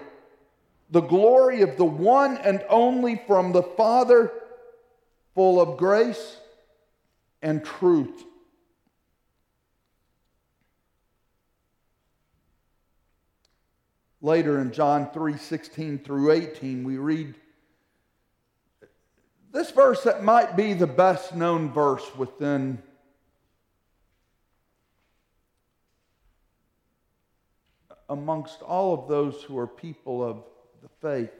the 0.90 1.02
glory 1.02 1.62
of 1.62 1.78
the 1.78 1.86
one 1.86 2.38
and 2.38 2.64
only 2.70 3.22
from 3.28 3.52
the 3.52 3.64
Father, 3.64 4.32
full 5.36 5.62
of 5.62 5.78
grace 5.78 6.38
and 7.42 7.64
truth. 7.64 8.24
Later 14.22 14.60
in 14.60 14.72
John 14.72 15.12
3 15.12 15.38
16 15.38 16.00
through 16.00 16.32
18, 16.32 16.84
we 16.84 16.98
read, 16.98 17.36
this 19.56 19.72
verse 19.72 20.04
that 20.04 20.22
might 20.22 20.58
be 20.58 20.74
the 20.74 20.86
best 20.86 21.34
known 21.34 21.72
verse 21.72 22.04
within 22.18 22.82
amongst 28.10 28.62
all 28.62 28.94
of 28.94 29.08
those 29.08 29.42
who 29.44 29.58
are 29.58 29.68
people 29.68 30.24
of 30.24 30.44
the 30.82 30.90
faith 31.02 31.32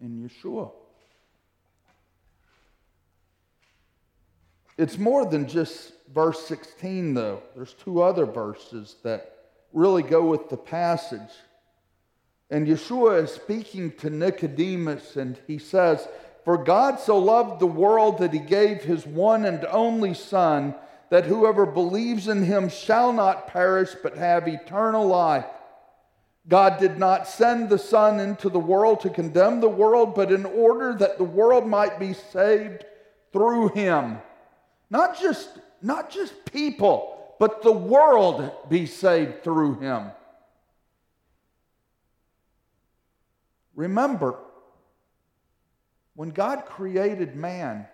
in 0.00 0.28
Yeshua. 0.28 0.70
It's 4.78 4.96
more 4.96 5.26
than 5.26 5.46
just 5.46 5.92
verse 6.14 6.40
16, 6.46 7.14
though. 7.14 7.42
There's 7.54 7.74
two 7.74 8.00
other 8.00 8.24
verses 8.24 8.96
that 9.02 9.36
really 9.72 10.02
go 10.02 10.24
with 10.24 10.48
the 10.48 10.56
passage. 10.56 11.30
And 12.50 12.66
Yeshua 12.66 13.22
is 13.22 13.30
speaking 13.30 13.92
to 13.98 14.10
Nicodemus, 14.10 15.16
and 15.16 15.38
he 15.46 15.58
says, 15.58 16.08
for 16.44 16.56
God 16.56 16.98
so 16.98 17.18
loved 17.18 17.60
the 17.60 17.66
world 17.66 18.18
that 18.18 18.32
he 18.32 18.38
gave 18.38 18.82
his 18.82 19.06
one 19.06 19.44
and 19.44 19.64
only 19.66 20.14
Son, 20.14 20.74
that 21.10 21.26
whoever 21.26 21.66
believes 21.66 22.28
in 22.28 22.42
him 22.42 22.68
shall 22.68 23.12
not 23.12 23.48
perish 23.48 23.94
but 24.02 24.16
have 24.16 24.48
eternal 24.48 25.06
life. 25.06 25.44
God 26.48 26.78
did 26.78 26.98
not 26.98 27.28
send 27.28 27.68
the 27.68 27.78
Son 27.78 28.18
into 28.18 28.48
the 28.48 28.58
world 28.58 29.00
to 29.00 29.10
condemn 29.10 29.60
the 29.60 29.68
world, 29.68 30.14
but 30.14 30.32
in 30.32 30.46
order 30.46 30.94
that 30.94 31.18
the 31.18 31.24
world 31.24 31.66
might 31.66 31.98
be 32.00 32.14
saved 32.14 32.84
through 33.32 33.68
him. 33.68 34.18
Not 34.88 35.20
just, 35.20 35.48
not 35.82 36.10
just 36.10 36.32
people, 36.50 37.34
but 37.38 37.62
the 37.62 37.72
world 37.72 38.50
be 38.68 38.86
saved 38.86 39.44
through 39.44 39.80
him. 39.80 40.10
Remember, 43.74 44.36
when 46.14 46.30
God 46.30 46.66
created 46.66 47.34
man, 47.34 47.86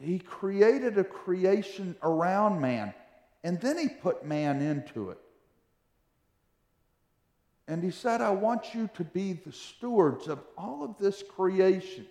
he 0.00 0.18
created 0.18 0.98
a 0.98 1.04
creation 1.04 1.96
around 2.02 2.60
man, 2.60 2.92
and 3.42 3.60
then 3.60 3.78
he 3.78 3.88
put 3.88 4.24
man 4.24 4.60
into 4.60 5.10
it. 5.10 5.18
And 7.68 7.82
he 7.82 7.90
said, 7.90 8.20
I 8.20 8.30
want 8.30 8.74
you 8.74 8.88
to 8.94 9.04
be 9.04 9.32
the 9.32 9.52
stewards 9.52 10.28
of 10.28 10.40
all 10.56 10.84
of 10.84 10.98
this 10.98 11.22
creation. 11.22 12.06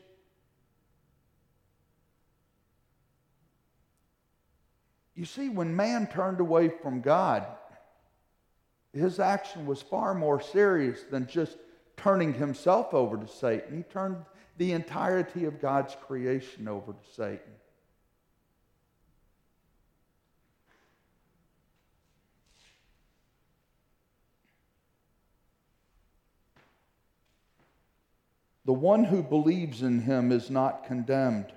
You 5.15 5.23
see, 5.23 5.47
when 5.47 5.73
man 5.73 6.07
turned 6.07 6.41
away 6.41 6.67
from 6.67 6.99
God, 6.99 7.45
his 8.91 9.19
action 9.19 9.65
was 9.65 9.81
far 9.81 10.13
more 10.13 10.41
serious 10.41 11.03
than 11.03 11.27
just 11.27 11.57
turning 11.95 12.33
himself 12.33 12.93
over 12.93 13.15
to 13.15 13.27
Satan. 13.27 13.77
He 13.77 13.83
turned 13.83 14.17
the 14.57 14.73
entirety 14.73 15.45
of 15.45 15.61
God's 15.61 15.95
creation 16.05 16.67
over 16.67 16.91
to 16.91 17.13
Satan. 17.13 17.53
The 28.65 28.73
one 28.73 29.03
who 29.03 29.21
believes 29.21 29.81
in 29.81 30.01
him 30.01 30.31
is 30.31 30.49
not 30.49 30.85
condemned. 30.85 31.53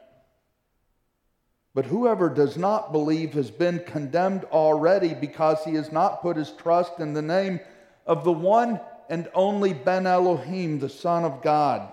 But 1.74 1.86
whoever 1.86 2.28
does 2.28 2.56
not 2.56 2.92
believe 2.92 3.34
has 3.34 3.50
been 3.50 3.82
condemned 3.86 4.44
already 4.44 5.14
because 5.14 5.64
he 5.64 5.74
has 5.74 5.92
not 5.92 6.22
put 6.22 6.36
his 6.36 6.50
trust 6.50 6.98
in 6.98 7.14
the 7.14 7.22
name 7.22 7.60
of 8.06 8.24
the 8.24 8.32
one 8.32 8.80
and 9.08 9.28
only 9.32 9.72
Ben 9.72 10.06
Elohim, 10.06 10.78
the 10.78 10.88
Son 10.88 11.24
of 11.24 11.42
God. 11.42 11.88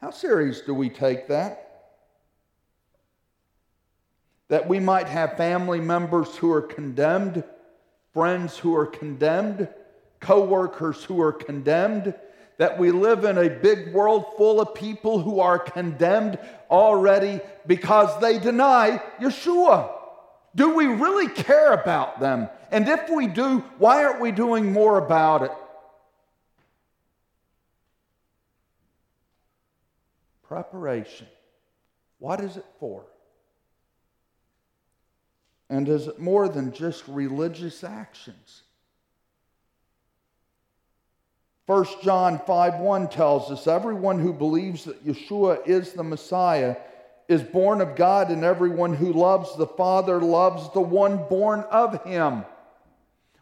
How 0.00 0.10
serious 0.10 0.60
do 0.60 0.74
we 0.74 0.90
take 0.90 1.28
that? 1.28 1.62
That 4.48 4.68
we 4.68 4.78
might 4.78 5.08
have 5.08 5.36
family 5.36 5.80
members 5.80 6.36
who 6.36 6.52
are 6.52 6.62
condemned, 6.62 7.42
friends 8.16 8.56
who 8.56 8.74
are 8.74 8.86
condemned, 8.86 9.68
co 10.20 10.42
workers 10.42 11.04
who 11.04 11.20
are 11.20 11.34
condemned, 11.34 12.14
that 12.56 12.78
we 12.78 12.90
live 12.90 13.24
in 13.24 13.36
a 13.36 13.50
big 13.50 13.92
world 13.92 14.24
full 14.38 14.58
of 14.58 14.74
people 14.74 15.18
who 15.20 15.38
are 15.38 15.58
condemned 15.58 16.38
already 16.70 17.42
because 17.66 18.18
they 18.22 18.38
deny 18.38 19.02
Yeshua. 19.20 19.92
Do 20.54 20.74
we 20.74 20.86
really 20.86 21.28
care 21.28 21.74
about 21.74 22.18
them? 22.18 22.48
And 22.70 22.88
if 22.88 23.10
we 23.10 23.26
do, 23.26 23.58
why 23.76 24.04
aren't 24.04 24.22
we 24.22 24.32
doing 24.32 24.72
more 24.72 24.96
about 24.96 25.42
it? 25.42 25.52
Preparation. 30.48 31.26
What 32.18 32.40
is 32.40 32.56
it 32.56 32.64
for? 32.80 33.04
And 35.68 35.88
is 35.88 36.06
it 36.06 36.20
more 36.20 36.48
than 36.48 36.72
just 36.72 37.04
religious 37.08 37.82
actions? 37.82 38.62
1 41.66 41.86
John 42.02 42.38
5 42.46 42.74
1 42.74 43.08
tells 43.08 43.50
us 43.50 43.66
everyone 43.66 44.20
who 44.20 44.32
believes 44.32 44.84
that 44.84 45.04
Yeshua 45.04 45.66
is 45.66 45.92
the 45.92 46.04
Messiah 46.04 46.76
is 47.28 47.42
born 47.42 47.80
of 47.80 47.96
God, 47.96 48.30
and 48.30 48.44
everyone 48.44 48.94
who 48.94 49.12
loves 49.12 49.56
the 49.56 49.66
Father 49.66 50.20
loves 50.20 50.72
the 50.72 50.80
one 50.80 51.26
born 51.28 51.60
of 51.72 52.04
him. 52.04 52.44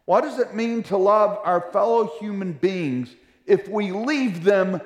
What 0.06 0.22
does 0.22 0.38
it 0.38 0.54
mean 0.54 0.82
to 0.84 0.96
love 0.96 1.38
our 1.44 1.60
fellow 1.70 2.10
human 2.18 2.52
beings 2.52 3.14
if 3.46 3.68
we 3.68 3.92
leave 3.92 4.42
them 4.42 4.80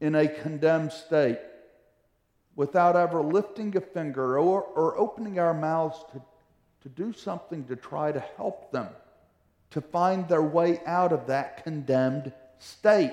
in 0.00 0.14
a 0.14 0.28
condemned 0.28 0.92
state? 0.92 1.38
Without 2.58 2.96
ever 2.96 3.22
lifting 3.22 3.76
a 3.76 3.80
finger 3.80 4.36
or, 4.36 4.62
or 4.62 4.98
opening 4.98 5.38
our 5.38 5.54
mouths 5.54 6.04
to, 6.10 6.20
to 6.82 6.88
do 6.88 7.12
something 7.12 7.64
to 7.64 7.76
try 7.76 8.10
to 8.10 8.18
help 8.36 8.72
them 8.72 8.88
to 9.70 9.80
find 9.80 10.28
their 10.28 10.42
way 10.42 10.80
out 10.84 11.12
of 11.12 11.28
that 11.28 11.62
condemned 11.62 12.32
state. 12.58 13.12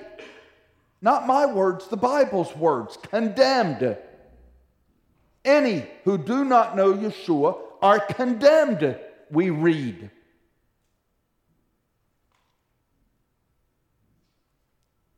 Not 1.00 1.28
my 1.28 1.46
words, 1.46 1.88
the 1.88 1.96
Bible's 1.96 2.56
words. 2.56 2.98
Condemned. 2.98 3.96
Any 5.44 5.86
who 6.06 6.18
do 6.18 6.44
not 6.44 6.76
know 6.76 6.96
Yeshua 6.96 7.60
are 7.84 8.00
condemned, 8.00 8.98
we 9.30 9.52
read. 9.52 10.10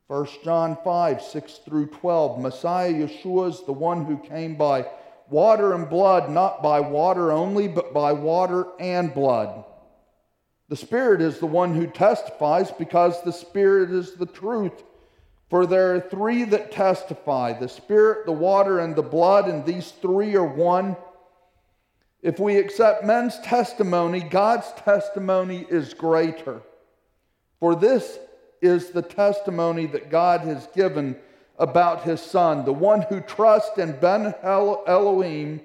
1 0.08 0.28
John 0.44 0.78
5, 0.86 1.22
6 1.22 1.54
through 1.66 1.88
12. 1.88 2.40
Messiah 2.40 2.94
Yeshua 2.94 3.50
is 3.50 3.66
the 3.66 3.74
one 3.74 4.06
who 4.06 4.18
came 4.18 4.56
by 4.56 4.88
water 5.30 5.74
and 5.74 5.90
blood, 5.90 6.30
not 6.30 6.64
by 6.64 6.80
water 6.80 7.34
only, 7.34 7.68
but 7.68 7.94
by 7.94 8.14
water 8.14 8.68
and 8.80 9.14
blood. 9.14 9.66
The 10.70 10.78
Spirit 10.78 11.22
is 11.22 11.40
the 11.40 11.46
one 11.46 11.74
who 11.74 11.88
testifies 11.88 12.72
because 12.72 13.22
the 13.22 13.34
Spirit 13.34 13.92
is 13.92 14.14
the 14.14 14.26
truth. 14.26 14.84
For 15.50 15.66
there 15.66 15.96
are 15.96 16.02
three 16.02 16.46
that 16.46 16.72
testify 16.72 17.60
the 17.60 17.70
Spirit, 17.70 18.26
the 18.26 18.32
water, 18.32 18.80
and 18.80 18.96
the 18.96 19.02
blood, 19.02 19.50
and 19.50 19.66
these 19.66 19.92
three 19.92 20.36
are 20.36 20.46
one. 20.46 20.96
If 22.22 22.40
we 22.40 22.58
accept 22.58 23.04
men's 23.04 23.40
testimony, 23.42 24.22
God's 24.22 24.72
testimony 24.84 25.66
is 25.70 25.94
greater. 25.94 26.62
For 27.60 27.76
this 27.76 28.20
is 28.62 28.90
the 28.90 29.02
testimony 29.02 29.86
that 29.88 30.10
God 30.10 30.42
has 30.42 30.68
given 30.68 31.16
about 31.58 32.04
his 32.04 32.22
son. 32.22 32.66
The 32.66 32.74
one 32.74 33.02
who 33.04 33.22
trusts 33.22 33.78
in 33.78 34.00
Ben 34.00 34.34
Elohim 34.44 35.62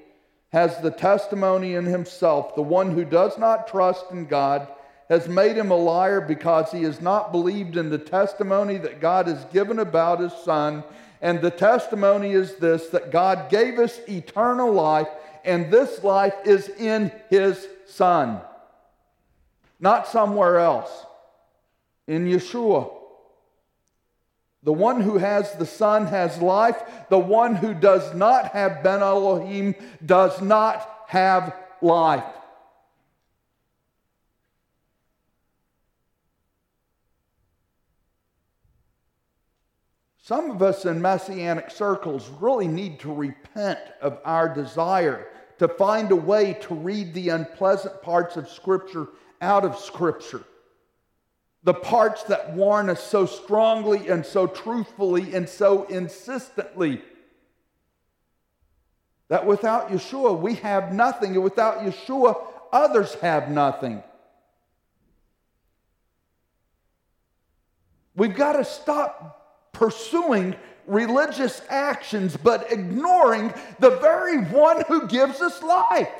has 0.50 0.78
the 0.78 0.90
testimony 0.90 1.74
in 1.74 1.84
himself. 1.84 2.54
The 2.54 2.62
one 2.62 2.90
who 2.92 3.04
does 3.04 3.38
not 3.38 3.68
trust 3.68 4.10
in 4.10 4.26
God 4.26 4.68
has 5.08 5.28
made 5.28 5.56
him 5.56 5.70
a 5.70 5.76
liar 5.76 6.20
because 6.20 6.70
he 6.72 6.82
has 6.84 7.00
not 7.00 7.32
believed 7.32 7.76
in 7.76 7.90
the 7.90 7.98
testimony 7.98 8.78
that 8.78 9.00
God 9.00 9.26
has 9.26 9.44
given 9.46 9.78
about 9.78 10.20
his 10.20 10.32
son. 10.32 10.84
And 11.20 11.40
the 11.40 11.50
testimony 11.50 12.32
is 12.32 12.56
this 12.56 12.88
that 12.88 13.10
God 13.10 13.50
gave 13.50 13.78
us 13.78 14.00
eternal 14.08 14.72
life, 14.72 15.08
and 15.44 15.70
this 15.70 16.02
life 16.02 16.34
is 16.44 16.68
in 16.68 17.12
his 17.30 17.66
son, 17.86 18.40
not 19.80 20.08
somewhere 20.08 20.58
else 20.58 21.06
in 22.12 22.26
Yeshua. 22.26 22.92
The 24.62 24.72
one 24.72 25.00
who 25.00 25.16
has 25.16 25.52
the 25.54 25.66
Son 25.66 26.06
has 26.06 26.40
life. 26.42 26.80
The 27.08 27.18
one 27.18 27.54
who 27.56 27.72
does 27.72 28.14
not 28.14 28.48
have 28.48 28.82
Ben 28.82 29.00
Elohim 29.00 29.74
does 30.04 30.40
not 30.42 30.86
have 31.08 31.56
life. 31.80 32.24
Some 40.18 40.50
of 40.50 40.62
us 40.62 40.84
in 40.84 41.02
messianic 41.02 41.70
circles 41.70 42.28
really 42.38 42.68
need 42.68 43.00
to 43.00 43.12
repent 43.12 43.80
of 44.02 44.18
our 44.24 44.54
desire 44.54 45.28
to 45.58 45.66
find 45.66 46.12
a 46.12 46.16
way 46.16 46.54
to 46.62 46.74
read 46.74 47.14
the 47.14 47.30
unpleasant 47.30 48.02
parts 48.02 48.36
of 48.36 48.48
Scripture 48.48 49.08
out 49.40 49.64
of 49.64 49.78
Scripture 49.78 50.44
the 51.64 51.74
parts 51.74 52.24
that 52.24 52.54
warn 52.54 52.90
us 52.90 53.02
so 53.02 53.24
strongly 53.24 54.08
and 54.08 54.26
so 54.26 54.46
truthfully 54.46 55.34
and 55.34 55.48
so 55.48 55.84
insistently 55.84 57.02
that 59.28 59.46
without 59.46 59.90
Yeshua 59.90 60.38
we 60.38 60.54
have 60.56 60.92
nothing, 60.92 61.34
and 61.34 61.42
without 61.42 61.78
Yeshua 61.78 62.36
others 62.72 63.14
have 63.14 63.48
nothing. 63.50 64.02
We've 68.14 68.34
got 68.34 68.54
to 68.54 68.64
stop 68.64 69.70
pursuing 69.72 70.54
religious 70.86 71.62
actions 71.68 72.36
but 72.36 72.70
ignoring 72.72 73.54
the 73.78 73.90
very 73.98 74.38
one 74.44 74.82
who 74.88 75.06
gives 75.06 75.40
us 75.40 75.62
life. 75.62 76.10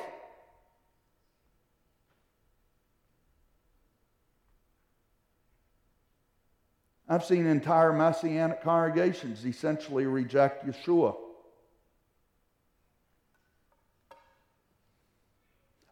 I've 7.13 7.23
seen 7.23 7.45
entire 7.45 7.93
Messianic 7.93 8.63
congregations 8.63 9.45
essentially 9.45 10.07
reject 10.07 10.65
Yeshua. 10.65 11.15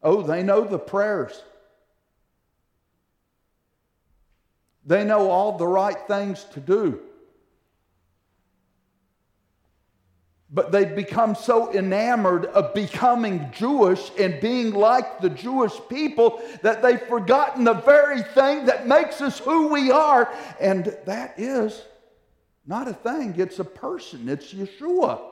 Oh, 0.02 0.24
they 0.24 0.42
know 0.42 0.64
the 0.64 0.80
prayers. 0.80 1.44
They 4.84 5.04
know 5.04 5.30
all 5.30 5.60
the 5.60 5.68
right 5.68 6.08
things 6.08 6.44
to 6.54 6.60
do. 6.60 7.02
But 10.54 10.72
they've 10.72 10.96
become 10.96 11.34
so 11.34 11.74
enamored 11.74 12.46
of 12.48 12.74
becoming 12.74 13.50
Jewish 13.54 14.12
and 14.20 14.40
being 14.42 14.74
like 14.74 15.22
the 15.22 15.30
Jewish 15.30 15.74
people 15.90 16.42
that 16.62 16.82
they've 16.82 17.02
forgotten 17.02 17.64
the 17.64 17.74
very 17.74 18.22
thing 18.22 18.66
that 18.66 18.86
makes 18.86 19.22
us 19.22 19.40
who 19.40 19.68
we 19.68 19.92
are. 19.92 20.32
And 20.60 20.96
that 21.06 21.36
is 21.38 21.82
not 22.68 22.90
a 22.90 22.94
thing, 22.94 23.36
it's 23.38 23.60
a 23.60 23.64
person, 23.64 24.28
it's 24.28 24.54
Yeshua. 24.54 25.31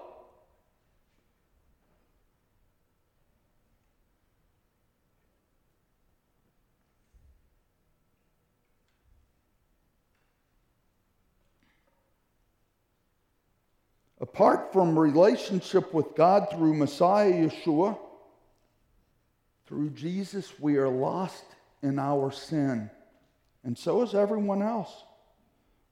Apart 14.39 14.71
from 14.71 14.97
relationship 14.97 15.93
with 15.93 16.15
God 16.15 16.47
through 16.49 16.73
Messiah 16.73 17.29
Yeshua, 17.29 17.97
through 19.67 19.89
Jesus, 19.89 20.53
we 20.61 20.77
are 20.77 20.87
lost 20.87 21.43
in 21.83 21.99
our 21.99 22.31
sin. 22.31 22.89
And 23.65 23.77
so 23.77 24.01
is 24.01 24.15
everyone 24.15 24.61
else. 24.61 25.03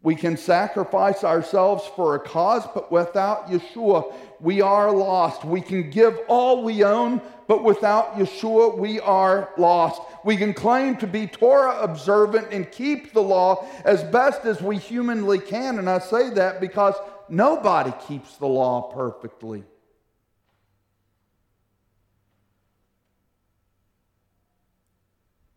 We 0.02 0.16
can 0.16 0.38
sacrifice 0.38 1.26
ourselves 1.26 1.84
for 1.98 2.16
a 2.16 2.20
cause, 2.22 2.66
but 2.74 2.90
without 2.90 3.50
Yeshua, 3.50 4.14
we 4.40 4.62
are 4.62 4.94
lost. 4.94 5.44
We 5.44 5.60
can 5.60 5.90
give 5.90 6.18
all 6.30 6.64
we 6.64 6.86
own, 6.86 7.20
but 7.50 7.66
without 7.66 8.16
Yeshua, 8.16 8.78
we 8.78 9.02
are 9.02 9.50
lost. 9.58 10.02
We 10.24 10.38
can 10.38 10.54
claim 10.54 10.96
to 10.98 11.08
be 11.08 11.28
Torah 11.28 11.82
observant 11.82 12.54
and 12.54 12.72
keep 12.72 13.12
the 13.12 13.22
law 13.22 13.68
as 13.84 14.06
best 14.06 14.46
as 14.46 14.62
we 14.62 14.78
humanly 14.78 15.40
can. 15.40 15.80
And 15.80 15.90
I 15.90 16.00
say 16.00 16.30
that 16.30 16.62
because 16.62 16.96
nobody 17.30 17.94
keeps 18.08 18.38
the 18.38 18.48
law 18.48 18.92
perfectly. 18.94 19.64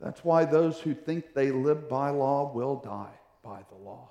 That's 0.01 0.25
why 0.25 0.47
those 0.47 0.81
who 0.81 0.95
think 0.95 1.35
they 1.35 1.51
live 1.51 1.89
by 1.89 2.11
law 2.11 2.53
will 2.53 2.77
die 2.77 3.19
by 3.43 3.61
the 3.69 3.77
law. 3.77 4.11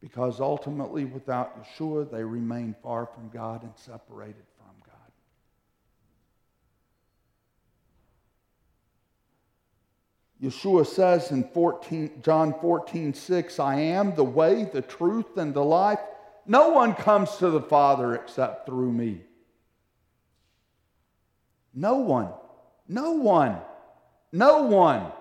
Because 0.00 0.40
ultimately, 0.40 1.04
without 1.04 1.60
Yeshua, 1.60 2.08
they 2.10 2.22
remain 2.22 2.76
far 2.82 3.06
from 3.06 3.30
God 3.30 3.64
and 3.64 3.72
separated 3.74 4.44
from 4.56 4.76
God. 4.86 4.94
Yeshua 10.42 10.86
says 10.86 11.32
in 11.32 11.44
14, 11.52 12.22
John 12.22 12.54
14, 12.60 13.12
6, 13.12 13.58
I 13.58 13.80
am 13.80 14.14
the 14.14 14.24
way, 14.24 14.64
the 14.72 14.82
truth, 14.82 15.36
and 15.36 15.52
the 15.52 15.64
life. 15.64 15.98
No 16.46 16.68
one 16.70 16.94
comes 16.94 17.36
to 17.36 17.50
the 17.50 17.60
Father 17.60 18.14
except 18.14 18.66
through 18.66 18.92
me. 18.92 19.22
No 21.74 21.96
one. 21.96 22.32
No 22.86 23.12
one. 23.12 23.58
No 24.32 24.62
one. 24.62 25.12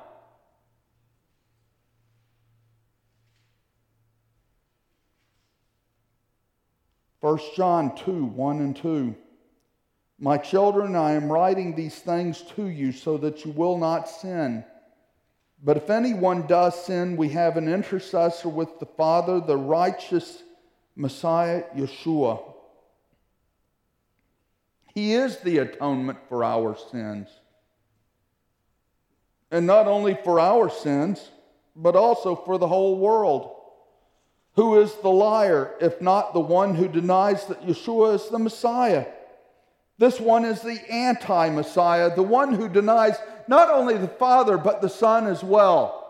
1 7.20 7.40
John 7.56 7.96
2 7.96 8.26
1 8.26 8.60
and 8.60 8.76
2. 8.76 9.16
My 10.20 10.38
children, 10.38 10.96
I 10.96 11.12
am 11.12 11.32
writing 11.32 11.76
these 11.76 11.96
things 11.96 12.42
to 12.56 12.68
you 12.68 12.92
so 12.92 13.18
that 13.18 13.44
you 13.44 13.52
will 13.52 13.78
not 13.78 14.08
sin. 14.08 14.64
But 15.64 15.78
if 15.78 15.90
anyone 15.90 16.46
does 16.48 16.86
sin, 16.86 17.18
we 17.18 17.30
have 17.30 17.58
an 17.58 17.68
intercessor 17.68 18.50
with 18.50 18.80
the 18.80 18.86
Father, 18.86 19.40
the 19.40 19.58
righteous 19.58 20.44
Messiah, 20.96 21.64
Yeshua. 21.76 22.42
He 24.94 25.14
is 25.14 25.38
the 25.38 25.60
atonement 25.60 26.20
for 26.30 26.44
our 26.44 26.76
sins. 26.92 27.28
And 29.52 29.66
not 29.66 29.88
only 29.88 30.18
for 30.24 30.40
our 30.40 30.70
sins, 30.70 31.32
but 31.76 31.96
also 31.96 32.36
for 32.36 32.58
the 32.58 32.68
whole 32.68 32.98
world. 32.98 33.54
Who 34.56 34.80
is 34.80 34.94
the 34.96 35.10
liar, 35.10 35.76
if 35.80 36.02
not 36.02 36.34
the 36.34 36.40
one 36.40 36.74
who 36.74 36.88
denies 36.88 37.46
that 37.46 37.66
Yeshua 37.66 38.16
is 38.16 38.30
the 38.30 38.40
Messiah? 38.40 39.06
This 39.98 40.20
one 40.20 40.46
is 40.46 40.62
the 40.62 40.80
anti 40.92 41.50
Messiah, 41.50 42.16
the 42.16 42.24
one 42.24 42.54
who 42.54 42.70
denies 42.70 43.16
not 43.48 43.70
only 43.70 43.98
the 43.98 44.08
Father, 44.08 44.58
but 44.58 44.82
the 44.82 44.90
Son 44.90 45.26
as 45.26 45.44
well. 45.44 46.04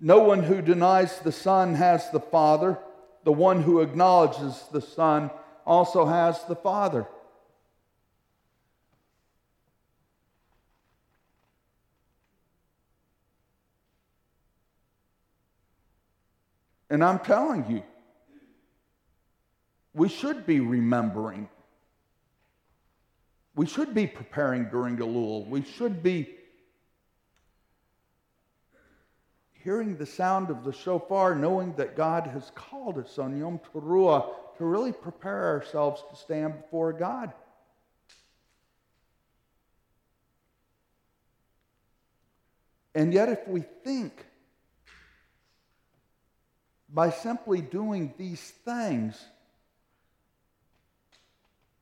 No 0.00 0.18
one 0.18 0.42
who 0.42 0.60
denies 0.60 1.20
the 1.20 1.30
Son 1.30 1.76
has 1.76 2.10
the 2.10 2.18
Father. 2.18 2.78
The 3.24 3.32
one 3.32 3.62
who 3.62 3.80
acknowledges 3.80 4.64
the 4.72 4.80
Son 4.80 5.30
also 5.64 6.06
has 6.06 6.42
the 6.44 6.56
Father. 6.56 7.06
And 16.90 17.02
I'm 17.04 17.20
telling 17.20 17.70
you, 17.70 17.84
we 19.94 20.08
should 20.08 20.46
be 20.46 20.60
remembering. 20.60 21.48
We 23.54 23.66
should 23.66 23.94
be 23.94 24.06
preparing 24.06 24.64
during 24.70 24.96
Elul. 24.96 25.46
We 25.48 25.62
should 25.62 26.02
be 26.02 26.34
hearing 29.52 29.96
the 29.96 30.06
sound 30.06 30.50
of 30.50 30.64
the 30.64 30.72
shofar, 30.72 31.34
knowing 31.34 31.74
that 31.74 31.96
God 31.96 32.26
has 32.26 32.50
called 32.54 32.98
us 32.98 33.18
on 33.18 33.38
Yom 33.38 33.60
Teruah 33.72 34.30
to 34.58 34.64
really 34.64 34.92
prepare 34.92 35.48
ourselves 35.48 36.02
to 36.10 36.16
stand 36.16 36.62
before 36.62 36.92
God. 36.92 37.32
And 42.94 43.12
yet, 43.12 43.28
if 43.28 43.46
we 43.46 43.64
think 43.84 44.26
by 46.92 47.10
simply 47.10 47.60
doing 47.60 48.12
these 48.18 48.52
things 48.64 49.24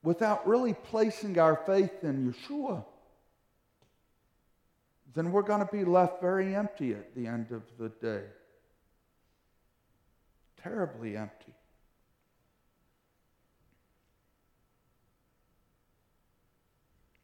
without 0.03 0.47
really 0.47 0.75
placing 0.75 1.39
our 1.39 1.57
faith 1.67 2.03
in 2.03 2.33
Yeshua, 2.33 2.85
then 5.15 5.33
we're 5.33 5.43
going 5.43 5.61
to 5.61 5.73
be 5.73 5.85
left 5.85 6.21
very 6.21 6.55
empty 6.55 6.93
at 6.93 7.15
the 7.15 7.27
end 7.27 7.51
of 7.51 7.63
the 7.79 7.89
day. 7.89 8.23
Terribly 10.63 11.17
empty. 11.17 11.55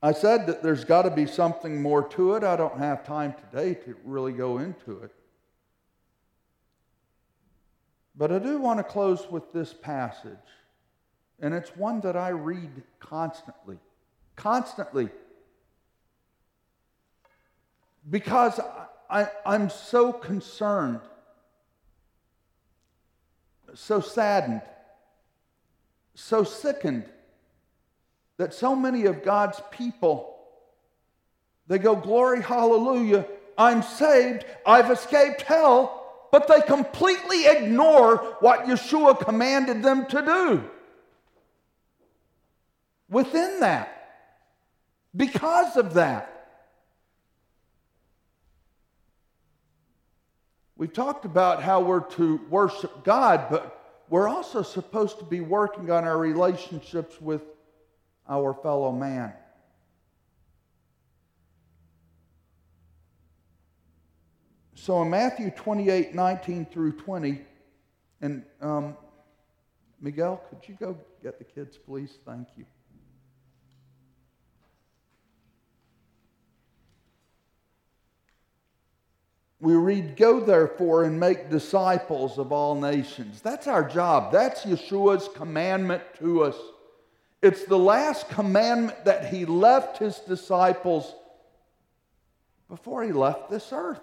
I 0.02 0.12
said 0.12 0.46
that 0.46 0.62
there's 0.62 0.84
got 0.84 1.02
to 1.02 1.10
be 1.10 1.26
something 1.26 1.80
more 1.80 2.06
to 2.10 2.34
it. 2.34 2.44
I 2.44 2.56
don't 2.56 2.78
have 2.78 3.04
time 3.04 3.34
today 3.50 3.74
to 3.74 3.96
really 4.04 4.32
go 4.32 4.58
into 4.58 5.00
it. 5.02 5.12
But 8.14 8.32
I 8.32 8.38
do 8.38 8.58
want 8.58 8.78
to 8.78 8.84
close 8.84 9.30
with 9.30 9.52
this 9.52 9.72
passage, 9.72 10.36
and 11.40 11.52
it's 11.54 11.74
one 11.76 12.00
that 12.00 12.16
I 12.16 12.30
read 12.30 12.82
constantly. 12.98 13.78
Constantly. 14.36 15.08
Because 18.08 18.60
I, 19.10 19.28
am 19.44 19.68
so 19.70 20.12
concerned, 20.12 21.00
so 23.74 24.00
saddened, 24.00 24.62
so 26.14 26.44
sickened 26.44 27.04
that 28.38 28.54
so 28.54 28.74
many 28.74 29.06
of 29.06 29.22
God's 29.22 29.60
people 29.70 30.32
they 31.68 31.78
go 31.78 31.96
glory 31.96 32.40
hallelujah 32.42 33.26
I'm 33.58 33.82
saved 33.82 34.44
I've 34.64 34.90
escaped 34.90 35.42
hell 35.42 36.06
but 36.32 36.48
they 36.48 36.60
completely 36.60 37.46
ignore 37.46 38.36
what 38.40 38.66
Yeshua 38.66 39.18
commanded 39.18 39.82
them 39.82 40.06
to 40.06 40.22
do. 40.22 40.70
Within 43.08 43.60
that, 43.60 43.96
because 45.14 45.76
of 45.76 45.94
that. 45.94 46.32
We've 50.76 50.92
talked 50.92 51.24
about 51.24 51.62
how 51.62 51.80
we're 51.80 52.00
to 52.00 52.40
worship 52.50 53.02
God, 53.02 53.46
but 53.48 54.04
we're 54.10 54.28
also 54.28 54.62
supposed 54.62 55.18
to 55.20 55.24
be 55.24 55.40
working 55.40 55.90
on 55.90 56.04
our 56.04 56.18
relationships 56.18 57.20
with 57.20 57.42
our 58.28 58.52
fellow 58.52 58.92
man. 58.92 59.32
So 64.74 65.02
in 65.02 65.10
Matthew 65.10 65.50
28 65.50 66.14
19 66.14 66.66
through 66.66 66.92
20, 66.92 67.40
and 68.20 68.44
um, 68.60 68.96
Miguel, 70.00 70.42
could 70.48 70.68
you 70.68 70.76
go 70.78 70.96
get 71.22 71.38
the 71.38 71.44
kids, 71.44 71.78
please? 71.78 72.18
Thank 72.24 72.48
you. 72.56 72.66
We 79.66 79.74
read, 79.74 80.16
Go 80.16 80.38
therefore 80.38 81.02
and 81.02 81.18
make 81.18 81.50
disciples 81.50 82.38
of 82.38 82.52
all 82.52 82.76
nations. 82.76 83.40
That's 83.40 83.66
our 83.66 83.82
job. 83.82 84.30
That's 84.30 84.64
Yeshua's 84.64 85.28
commandment 85.34 86.04
to 86.20 86.44
us. 86.44 86.54
It's 87.42 87.64
the 87.64 87.76
last 87.76 88.28
commandment 88.28 89.06
that 89.06 89.34
he 89.34 89.44
left 89.44 89.98
his 89.98 90.20
disciples 90.20 91.12
before 92.68 93.02
he 93.02 93.10
left 93.10 93.50
this 93.50 93.72
earth. 93.72 93.98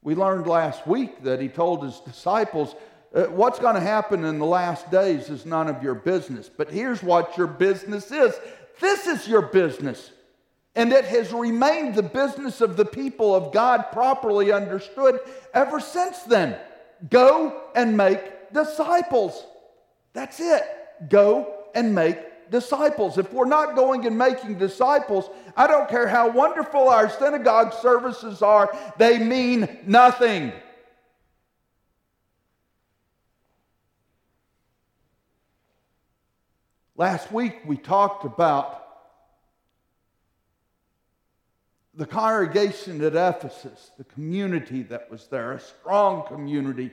We 0.00 0.14
learned 0.14 0.46
last 0.46 0.86
week 0.86 1.22
that 1.24 1.38
he 1.38 1.48
told 1.48 1.84
his 1.84 2.00
disciples, 2.00 2.74
uh, 3.14 3.24
What's 3.24 3.58
going 3.58 3.74
to 3.74 3.82
happen 3.82 4.24
in 4.24 4.38
the 4.38 4.46
last 4.46 4.90
days 4.90 5.28
is 5.28 5.44
none 5.44 5.68
of 5.68 5.82
your 5.82 5.96
business. 5.96 6.48
But 6.48 6.70
here's 6.70 7.02
what 7.02 7.36
your 7.36 7.46
business 7.46 8.10
is 8.10 8.32
this 8.80 9.06
is 9.06 9.28
your 9.28 9.42
business. 9.42 10.12
And 10.74 10.92
it 10.92 11.04
has 11.04 11.32
remained 11.32 11.94
the 11.94 12.02
business 12.02 12.60
of 12.60 12.76
the 12.76 12.84
people 12.84 13.34
of 13.34 13.52
God 13.52 13.92
properly 13.92 14.52
understood 14.52 15.20
ever 15.52 15.80
since 15.80 16.20
then. 16.22 16.56
Go 17.10 17.62
and 17.74 17.96
make 17.96 18.52
disciples. 18.52 19.44
That's 20.14 20.40
it. 20.40 20.62
Go 21.08 21.64
and 21.74 21.94
make 21.94 22.50
disciples. 22.50 23.18
If 23.18 23.32
we're 23.32 23.46
not 23.46 23.74
going 23.74 24.06
and 24.06 24.16
making 24.16 24.58
disciples, 24.58 25.28
I 25.56 25.66
don't 25.66 25.88
care 25.88 26.06
how 26.06 26.30
wonderful 26.30 26.88
our 26.88 27.10
synagogue 27.10 27.74
services 27.74 28.40
are, 28.40 28.74
they 28.98 29.18
mean 29.18 29.68
nothing. 29.86 30.52
Last 36.96 37.32
week 37.32 37.60
we 37.66 37.76
talked 37.76 38.24
about 38.24 38.81
the 41.94 42.06
congregation 42.06 43.02
at 43.02 43.14
Ephesus, 43.14 43.90
the 43.98 44.04
community 44.04 44.82
that 44.84 45.10
was 45.10 45.26
there, 45.28 45.52
a 45.52 45.60
strong 45.60 46.26
community 46.26 46.92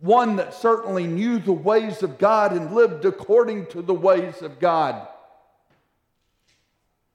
one 0.00 0.36
that 0.36 0.54
certainly 0.54 1.06
knew 1.06 1.38
the 1.38 1.52
ways 1.52 2.02
of 2.02 2.18
God 2.18 2.52
and 2.52 2.72
lived 2.72 3.04
according 3.04 3.66
to 3.66 3.82
the 3.82 3.94
ways 3.94 4.42
of 4.42 4.60
God. 4.60 5.08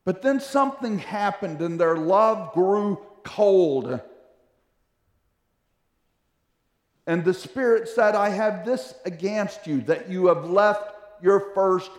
But 0.06 0.22
then 0.22 0.42
something 0.42 1.00
happened 1.00 1.62
and 1.62 1.80
their 1.80 1.96
love 1.96 2.54
grew 2.54 3.00
cold. 3.24 4.02
And 7.08 7.24
the 7.24 7.34
Spirit 7.34 7.88
said, 7.88 8.16
I 8.16 8.30
have 8.30 8.66
this 8.66 8.94
against 9.06 9.66
you, 9.66 9.82
that 9.82 10.10
you 10.10 10.28
have 10.28 10.50
left 10.50 10.94
your 11.22 11.54
first 11.54 11.92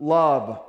love. 0.00 0.60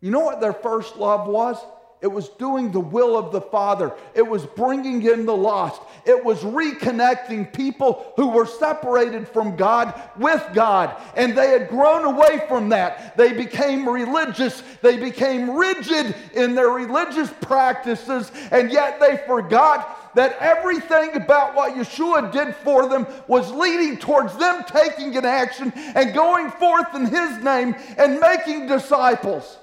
You 0.00 0.10
know 0.10 0.20
what 0.20 0.40
their 0.40 0.52
first 0.52 0.96
love 0.96 1.26
was? 1.26 1.58
It 2.00 2.06
was 2.06 2.28
doing 2.28 2.70
the 2.70 2.78
will 2.80 3.18
of 3.18 3.32
the 3.32 3.40
Father. 3.40 3.92
It 4.14 4.26
was 4.26 4.46
bringing 4.46 5.02
in 5.02 5.26
the 5.26 5.36
lost. 5.36 5.82
It 6.06 6.24
was 6.24 6.38
reconnecting 6.40 7.52
people 7.52 8.12
who 8.14 8.28
were 8.28 8.46
separated 8.46 9.26
from 9.26 9.56
God 9.56 10.00
with 10.16 10.46
God. 10.54 10.94
And 11.16 11.36
they 11.36 11.50
had 11.50 11.68
grown 11.68 12.04
away 12.04 12.44
from 12.46 12.68
that. 12.68 13.16
They 13.16 13.32
became 13.32 13.88
religious. 13.88 14.62
They 14.80 14.96
became 14.96 15.50
rigid 15.50 16.14
in 16.34 16.54
their 16.54 16.70
religious 16.70 17.30
practices. 17.40 18.30
And 18.52 18.70
yet 18.70 19.00
they 19.00 19.16
forgot 19.26 20.14
that 20.14 20.36
everything 20.38 21.16
about 21.16 21.56
what 21.56 21.74
Yeshua 21.74 22.30
did 22.32 22.54
for 22.56 22.88
them 22.88 23.08
was 23.26 23.50
leading 23.50 23.98
towards 23.98 24.36
them 24.36 24.64
taking 24.68 25.16
an 25.16 25.24
action 25.24 25.72
and 25.94 26.14
going 26.14 26.50
forth 26.52 26.94
in 26.94 27.06
His 27.06 27.42
name 27.42 27.74
and 27.96 28.20
making 28.20 28.66
disciples. 28.66 29.58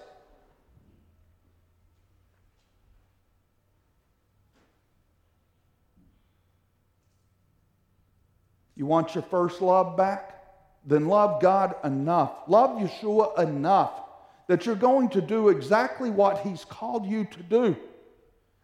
You 8.76 8.86
want 8.86 9.16
your 9.16 9.24
first 9.24 9.62
love 9.62 9.96
back? 9.96 10.32
Then 10.86 11.08
love 11.08 11.42
God 11.42 11.76
enough. 11.84 12.32
Love 12.48 12.80
Yeshua 12.80 13.40
enough 13.40 14.02
that 14.48 14.66
you're 14.66 14.76
going 14.76 15.10
to 15.10 15.22
do 15.22 15.50
exactly 15.50 16.10
what 16.10 16.40
He's 16.40 16.64
called 16.66 17.06
you 17.06 17.26
to 17.26 17.44
do. 17.44 17.76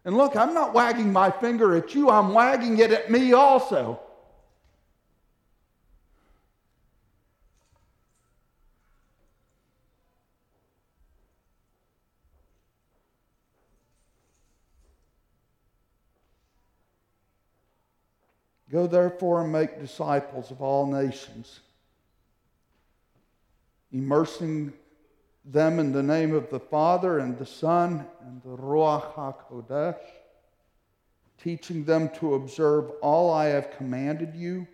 And 0.04 0.16
look, 0.16 0.36
I'm 0.36 0.54
not 0.54 0.74
wagging 0.74 1.12
my 1.12 1.30
finger 1.30 1.76
at 1.76 1.94
you, 1.94 2.10
I'm 2.10 2.32
wagging 2.34 2.78
it 2.78 2.92
at 2.92 3.10
me 3.10 3.32
also. 3.32 4.00
Go 18.72 18.86
therefore 18.86 19.42
and 19.42 19.52
make 19.52 19.78
disciples 19.78 20.50
of 20.50 20.62
all 20.62 20.86
nations, 20.86 21.60
immersing 23.92 24.72
them 25.44 25.78
in 25.78 25.92
the 25.92 26.02
name 26.02 26.32
of 26.34 26.48
the 26.48 26.58
Father 26.58 27.18
and 27.18 27.36
the 27.36 27.44
Son 27.44 28.06
and 28.22 28.42
the 28.42 28.56
Ruach 28.56 29.12
HaKodesh, 29.12 30.00
teaching 31.36 31.84
them 31.84 32.08
to 32.20 32.34
observe 32.34 32.90
all 33.02 33.30
I 33.30 33.46
have 33.46 33.76
commanded 33.76 34.34
you. 34.34 34.66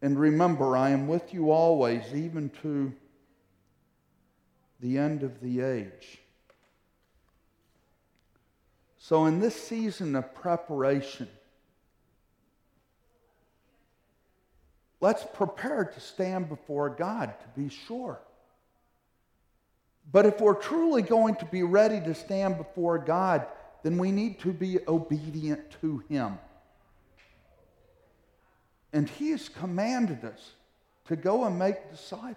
And 0.00 0.18
remember, 0.18 0.74
I 0.74 0.90
am 0.90 1.08
with 1.08 1.34
you 1.34 1.50
always, 1.50 2.14
even 2.14 2.48
to 2.62 2.94
the 4.80 4.96
end 4.96 5.22
of 5.22 5.40
the 5.40 5.60
age. 5.60 6.18
So, 8.98 9.26
in 9.26 9.40
this 9.40 9.54
season 9.54 10.16
of 10.16 10.34
preparation, 10.34 11.28
let's 15.06 15.22
prepare 15.22 15.84
to 15.84 16.00
stand 16.00 16.48
before 16.48 16.90
God 16.90 17.32
to 17.38 17.60
be 17.60 17.68
sure. 17.68 18.18
But 20.10 20.26
if 20.26 20.40
we're 20.40 20.54
truly 20.54 21.00
going 21.00 21.36
to 21.36 21.44
be 21.44 21.62
ready 21.62 22.00
to 22.00 22.12
stand 22.12 22.56
before 22.56 22.98
God, 22.98 23.46
then 23.84 23.98
we 23.98 24.10
need 24.10 24.40
to 24.40 24.52
be 24.52 24.80
obedient 24.88 25.60
to 25.80 26.02
Him. 26.08 26.40
And 28.92 29.08
He 29.08 29.30
has 29.30 29.48
commanded 29.48 30.24
us 30.24 30.50
to 31.06 31.14
go 31.14 31.44
and 31.44 31.56
make 31.56 31.88
disciples. 31.88 32.36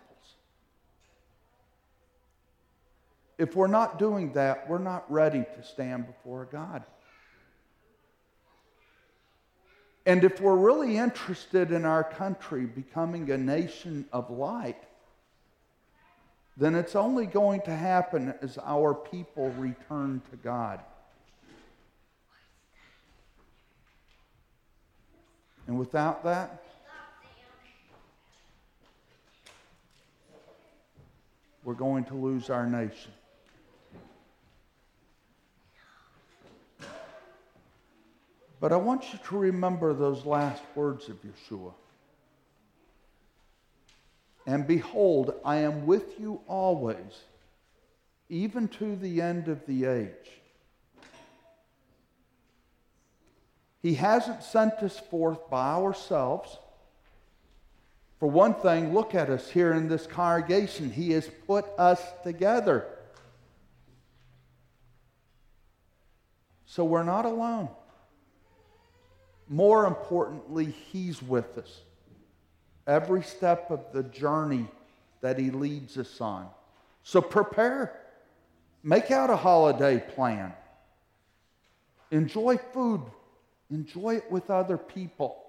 If 3.39 3.55
we're 3.55 3.65
not 3.65 3.97
doing 3.97 4.33
that, 4.33 4.69
we're 4.69 4.77
not 4.77 5.11
ready 5.11 5.43
to 5.55 5.63
stand 5.63 6.05
before 6.05 6.47
God. 6.51 6.83
And 10.05 10.23
if 10.23 10.41
we're 10.41 10.55
really 10.55 10.97
interested 10.97 11.71
in 11.71 11.85
our 11.85 12.03
country 12.03 12.65
becoming 12.65 13.29
a 13.31 13.37
nation 13.37 14.05
of 14.11 14.29
light, 14.29 14.83
then 16.57 16.75
it's 16.75 16.95
only 16.95 17.25
going 17.25 17.61
to 17.61 17.75
happen 17.75 18.33
as 18.41 18.57
our 18.63 18.93
people 18.93 19.49
return 19.51 20.21
to 20.31 20.37
God. 20.37 20.79
And 25.67 25.77
without 25.77 26.23
that, 26.23 26.63
we're 31.63 31.75
going 31.75 32.05
to 32.05 32.15
lose 32.15 32.49
our 32.49 32.65
nation. 32.65 33.11
But 38.59 38.73
I 38.73 38.75
want 38.75 39.13
you 39.13 39.19
to 39.29 39.37
remember 39.37 39.93
those 39.93 40.25
last 40.25 40.61
words 40.75 41.07
of 41.07 41.17
Yeshua. 41.23 41.73
And 44.45 44.67
behold, 44.67 45.33
I 45.45 45.57
am 45.57 45.85
with 45.85 46.19
you 46.19 46.41
always, 46.47 47.23
even 48.29 48.67
to 48.69 48.95
the 48.95 49.21
end 49.21 49.47
of 49.47 49.65
the 49.65 49.85
age. 49.85 50.39
He 53.81 53.93
hasn't 53.93 54.43
sent 54.43 54.73
us 54.79 54.99
forth 54.99 55.49
by 55.49 55.71
ourselves. 55.71 56.57
For 58.19 58.29
one 58.29 58.55
thing, 58.55 58.93
look 58.93 59.15
at 59.15 59.29
us 59.29 59.49
here 59.49 59.71
in 59.71 59.87
this 59.87 60.05
congregation. 60.05 60.91
He 60.91 61.11
has 61.11 61.29
put 61.47 61.65
us 61.77 62.01
together. 62.23 62.85
So 66.65 66.83
we're 66.83 67.03
not 67.03 67.25
alone. 67.25 67.69
More 69.49 69.87
importantly, 69.87 70.73
He's 70.91 71.21
with 71.21 71.57
us 71.57 71.81
every 72.89 73.21
step 73.23 73.69
of 73.69 73.81
the 73.93 74.03
journey 74.03 74.67
that 75.21 75.37
He 75.37 75.51
leads 75.51 75.97
us 75.97 76.21
on. 76.21 76.47
So 77.03 77.21
prepare. 77.21 77.95
Make 78.83 79.11
out 79.11 79.29
a 79.29 79.35
holiday 79.35 79.99
plan. 80.15 80.53
Enjoy 82.11 82.57
food. 82.57 83.01
Enjoy 83.69 84.15
it 84.15 84.31
with 84.31 84.49
other 84.49 84.77
people. 84.77 85.43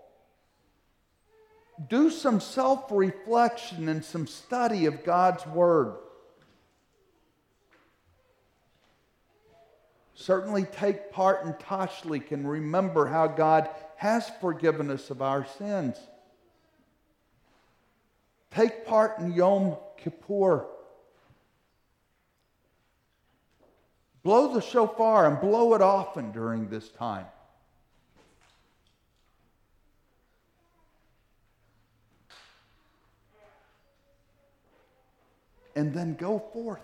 Do 1.88 2.10
some 2.10 2.40
self 2.40 2.86
reflection 2.90 3.88
and 3.88 4.04
some 4.04 4.26
study 4.26 4.86
of 4.86 5.04
God's 5.04 5.46
Word. 5.46 5.94
Certainly 10.12 10.64
take 10.64 11.10
part 11.12 11.46
in 11.46 11.54
Tashlich 11.54 12.30
and 12.32 12.48
remember 12.48 13.06
how 13.06 13.26
God 13.26 13.70
has 14.00 14.30
forgiven 14.40 14.90
us 14.90 15.10
of 15.10 15.20
our 15.20 15.44
sins. 15.58 15.94
Take 18.50 18.86
part 18.86 19.18
in 19.18 19.34
Yom 19.34 19.76
Kippur. 19.98 20.64
Blow 24.22 24.54
the 24.54 24.62
shofar 24.62 25.26
and 25.26 25.38
blow 25.38 25.74
it 25.74 25.82
often 25.82 26.32
during 26.32 26.70
this 26.70 26.88
time. 26.88 27.26
And 35.76 35.92
then 35.92 36.14
go 36.14 36.38
forth 36.54 36.80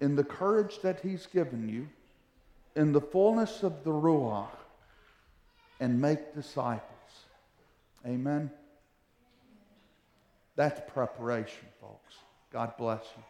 in 0.00 0.14
the 0.14 0.22
courage 0.22 0.78
that 0.82 1.00
He's 1.00 1.26
given 1.26 1.68
you, 1.68 1.88
in 2.80 2.92
the 2.92 3.00
fullness 3.00 3.64
of 3.64 3.82
the 3.82 3.90
Ruach, 3.90 4.59
and 5.80 6.00
make 6.00 6.34
disciples. 6.34 6.84
Amen. 8.06 8.50
That's 10.56 10.80
preparation, 10.92 11.66
folks. 11.80 12.14
God 12.52 12.76
bless 12.76 13.02
you. 13.16 13.22